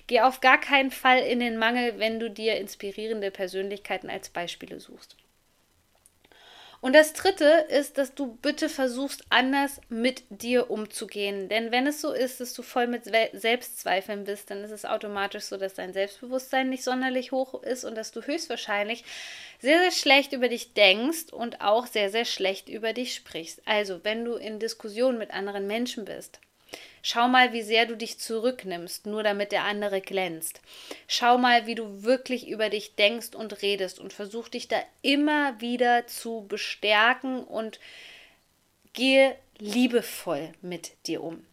Geh 0.07 0.21
auf 0.21 0.39
gar 0.41 0.59
keinen 0.59 0.91
Fall 0.91 1.19
in 1.19 1.39
den 1.39 1.57
Mangel, 1.57 1.99
wenn 1.99 2.19
du 2.19 2.29
dir 2.29 2.57
inspirierende 2.57 3.31
Persönlichkeiten 3.31 4.09
als 4.09 4.29
Beispiele 4.29 4.79
suchst. 4.79 5.15
Und 6.79 6.93
das 6.93 7.13
Dritte 7.13 7.65
ist, 7.69 7.97
dass 7.97 8.13
du 8.13 8.37
bitte 8.41 8.69
versuchst, 8.69 9.25
anders 9.29 9.81
mit 9.89 10.23
dir 10.29 10.69
umzugehen. 10.69 11.49
Denn 11.49 11.71
wenn 11.71 11.87
es 11.87 12.01
so 12.01 12.11
ist, 12.11 12.39
dass 12.39 12.53
du 12.53 12.61
voll 12.61 12.87
mit 12.87 13.03
Selbstzweifeln 13.05 14.25
bist, 14.25 14.51
dann 14.51 14.63
ist 14.63 14.71
es 14.71 14.85
automatisch 14.85 15.45
so, 15.45 15.57
dass 15.57 15.73
dein 15.73 15.93
Selbstbewusstsein 15.93 16.69
nicht 16.69 16.83
sonderlich 16.83 17.31
hoch 17.31 17.63
ist 17.63 17.83
und 17.83 17.95
dass 17.95 18.11
du 18.11 18.21
höchstwahrscheinlich 18.21 19.03
sehr, 19.59 19.79
sehr 19.79 19.91
schlecht 19.91 20.33
über 20.33 20.49
dich 20.49 20.73
denkst 20.73 21.31
und 21.31 21.61
auch 21.61 21.87
sehr, 21.87 22.11
sehr 22.11 22.25
schlecht 22.25 22.69
über 22.69 22.93
dich 22.93 23.15
sprichst. 23.15 23.61
Also, 23.65 24.03
wenn 24.03 24.23
du 24.23 24.35
in 24.35 24.59
Diskussionen 24.59 25.17
mit 25.17 25.31
anderen 25.31 25.65
Menschen 25.65 26.05
bist, 26.05 26.39
Schau 27.09 27.29
mal, 27.29 27.53
wie 27.53 27.61
sehr 27.61 27.85
du 27.85 27.95
dich 27.95 28.19
zurücknimmst, 28.19 29.05
nur 29.05 29.23
damit 29.23 29.53
der 29.53 29.63
andere 29.63 30.01
glänzt. 30.01 30.59
Schau 31.07 31.37
mal, 31.37 31.65
wie 31.65 31.73
du 31.73 32.03
wirklich 32.03 32.49
über 32.49 32.69
dich 32.69 32.95
denkst 32.95 33.33
und 33.33 33.61
redest 33.61 34.01
und 34.01 34.11
versuch 34.11 34.49
dich 34.49 34.67
da 34.67 34.75
immer 35.01 35.61
wieder 35.61 36.05
zu 36.07 36.45
bestärken 36.49 37.45
und 37.45 37.79
gehe 38.91 39.37
liebevoll 39.57 40.51
mit 40.61 40.91
dir 41.07 41.23
um. 41.23 41.45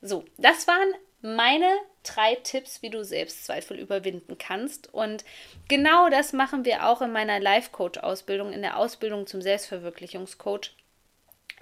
So, 0.00 0.24
das 0.38 0.66
waren 0.66 0.94
meine 1.20 1.68
drei 2.04 2.36
Tipps, 2.36 2.80
wie 2.80 2.88
du 2.88 3.04
Selbstzweifel 3.04 3.78
überwinden 3.78 4.38
kannst. 4.38 4.94
Und 4.94 5.26
genau 5.68 6.08
das 6.08 6.32
machen 6.32 6.64
wir 6.64 6.86
auch 6.88 7.02
in 7.02 7.12
meiner 7.12 7.38
Life-Coach-Ausbildung, 7.38 8.50
in 8.54 8.62
der 8.62 8.78
Ausbildung 8.78 9.26
zum 9.26 9.42
Selbstverwirklichungscoach. 9.42 10.70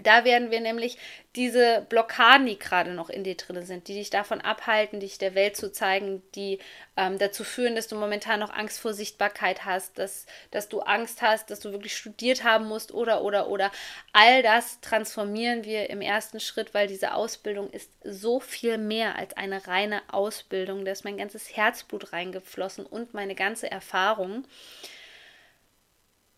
Da 0.03 0.25
werden 0.25 0.51
wir 0.51 0.61
nämlich 0.61 0.99
diese 1.37 1.87
Blockaden, 1.89 2.47
die 2.47 2.59
gerade 2.59 2.93
noch 2.93 3.09
in 3.09 3.23
dir 3.23 3.37
drin 3.37 3.65
sind, 3.65 3.87
die 3.87 3.95
dich 3.95 4.11
davon 4.11 4.41
abhalten, 4.41 4.99
dich 5.01 5.19
der 5.19 5.35
Welt 5.35 5.57
zu 5.57 5.71
zeigen, 5.71 6.23
die 6.35 6.59
ähm, 6.97 7.19
dazu 7.19 7.45
führen, 7.45 7.77
dass 7.77 7.87
du 7.87 7.97
momentan 7.97 8.41
noch 8.41 8.53
Angst 8.53 8.81
vor 8.81 8.95
Sichtbarkeit 8.95 9.65
hast, 9.65 9.99
dass, 9.99 10.27
dass 10.51 10.69
du 10.69 10.81
Angst 10.81 11.23
hast, 11.23 11.51
dass 11.51 11.61
du 11.61 11.71
wirklich 11.73 11.97
studiert 11.97 12.43
haben 12.43 12.67
musst 12.67 12.93
oder, 12.93 13.23
oder, 13.23 13.49
oder. 13.49 13.71
All 14.13 14.43
das 14.43 14.81
transformieren 14.81 15.65
wir 15.65 15.89
im 15.91 16.01
ersten 16.01 16.41
Schritt, 16.41 16.75
weil 16.75 16.89
diese 16.89 17.15
Ausbildung 17.15 17.71
ist 17.71 17.91
so 18.03 18.41
viel 18.41 18.77
mehr 18.79 19.17
als 19.17 19.37
eine 19.37 19.67
reine 19.69 20.03
Ausbildung. 20.11 20.85
Da 20.85 20.93
ist 20.93 21.05
mein 21.05 21.17
ganzes 21.17 21.57
Herzblut 21.57 22.13
reingeflossen 22.13 22.87
und 22.87 23.15
meine 23.15 23.35
ganze 23.35 23.71
Erfahrung. 23.71 24.45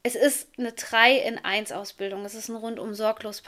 Es 0.04 0.16
ist 0.16 0.48
eine 0.58 0.72
3 0.72 1.16
in 1.16 1.38
1 1.38 1.70
Ausbildung. 1.70 2.24
Es 2.24 2.34
ist 2.34 2.48
ein 2.48 2.56
rundum 2.56 2.92
sorglos 2.92 3.40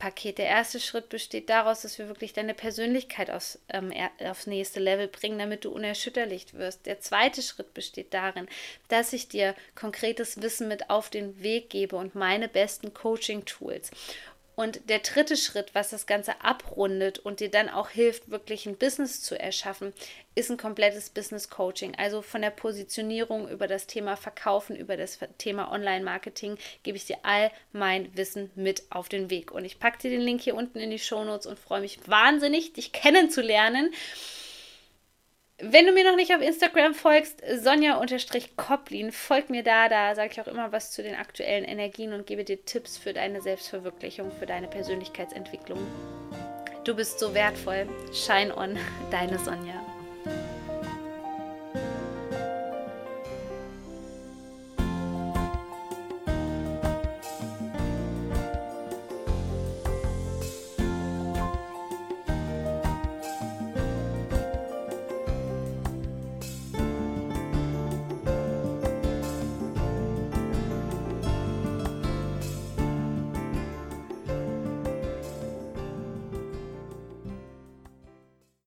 Paket. 0.00 0.38
Der 0.38 0.46
erste 0.46 0.80
Schritt 0.80 1.08
besteht 1.08 1.48
daraus, 1.48 1.82
dass 1.82 1.98
wir 1.98 2.08
wirklich 2.08 2.32
deine 2.32 2.52
Persönlichkeit 2.52 3.30
aus, 3.30 3.60
ähm, 3.68 3.92
aufs 4.24 4.48
nächste 4.48 4.80
Level 4.80 5.06
bringen, 5.06 5.38
damit 5.38 5.64
du 5.64 5.70
unerschütterlich 5.70 6.52
wirst. 6.54 6.86
Der 6.86 6.98
zweite 6.98 7.42
Schritt 7.42 7.74
besteht 7.74 8.12
darin, 8.12 8.48
dass 8.88 9.12
ich 9.12 9.28
dir 9.28 9.54
konkretes 9.76 10.42
Wissen 10.42 10.66
mit 10.66 10.90
auf 10.90 11.10
den 11.10 11.40
Weg 11.42 11.70
gebe 11.70 11.94
und 11.94 12.16
meine 12.16 12.48
besten 12.48 12.92
Coaching-Tools. 12.92 13.92
Und 14.60 14.90
der 14.90 14.98
dritte 14.98 15.38
Schritt, 15.38 15.74
was 15.74 15.88
das 15.88 16.04
Ganze 16.04 16.44
abrundet 16.44 17.18
und 17.18 17.40
dir 17.40 17.50
dann 17.50 17.70
auch 17.70 17.88
hilft, 17.88 18.30
wirklich 18.30 18.66
ein 18.66 18.76
Business 18.76 19.22
zu 19.22 19.40
erschaffen, 19.40 19.94
ist 20.34 20.50
ein 20.50 20.58
komplettes 20.58 21.08
Business 21.08 21.48
Coaching. 21.48 21.94
Also 21.96 22.20
von 22.20 22.42
der 22.42 22.50
Positionierung 22.50 23.48
über 23.48 23.66
das 23.66 23.86
Thema 23.86 24.18
Verkaufen, 24.18 24.76
über 24.76 24.98
das 24.98 25.18
Thema 25.38 25.72
Online-Marketing 25.72 26.58
gebe 26.82 26.98
ich 26.98 27.06
dir 27.06 27.16
all 27.22 27.50
mein 27.72 28.14
Wissen 28.18 28.50
mit 28.54 28.82
auf 28.90 29.08
den 29.08 29.30
Weg. 29.30 29.50
Und 29.50 29.64
ich 29.64 29.78
packe 29.78 29.96
dir 29.96 30.10
den 30.10 30.20
Link 30.20 30.42
hier 30.42 30.56
unten 30.56 30.78
in 30.78 30.90
die 30.90 30.98
Show 30.98 31.24
Notes 31.24 31.46
und 31.46 31.58
freue 31.58 31.80
mich 31.80 31.98
wahnsinnig, 32.06 32.74
dich 32.74 32.92
kennenzulernen. 32.92 33.94
Wenn 35.62 35.86
du 35.86 35.92
mir 35.92 36.04
noch 36.04 36.16
nicht 36.16 36.34
auf 36.34 36.40
Instagram 36.40 36.94
folgst, 36.94 37.42
Sonja-Koplin, 37.62 39.12
folg 39.12 39.50
mir 39.50 39.62
da. 39.62 39.88
Da 39.88 40.14
sage 40.14 40.30
ich 40.32 40.40
auch 40.40 40.46
immer 40.46 40.72
was 40.72 40.90
zu 40.90 41.02
den 41.02 41.14
aktuellen 41.14 41.64
Energien 41.64 42.12
und 42.14 42.26
gebe 42.26 42.44
dir 42.44 42.64
Tipps 42.64 42.96
für 42.96 43.12
deine 43.12 43.42
Selbstverwirklichung, 43.42 44.30
für 44.38 44.46
deine 44.46 44.68
Persönlichkeitsentwicklung. 44.68 45.78
Du 46.84 46.94
bist 46.94 47.18
so 47.18 47.34
wertvoll. 47.34 47.86
Shine 48.12 48.56
on, 48.56 48.78
deine 49.10 49.38
Sonja. 49.38 49.89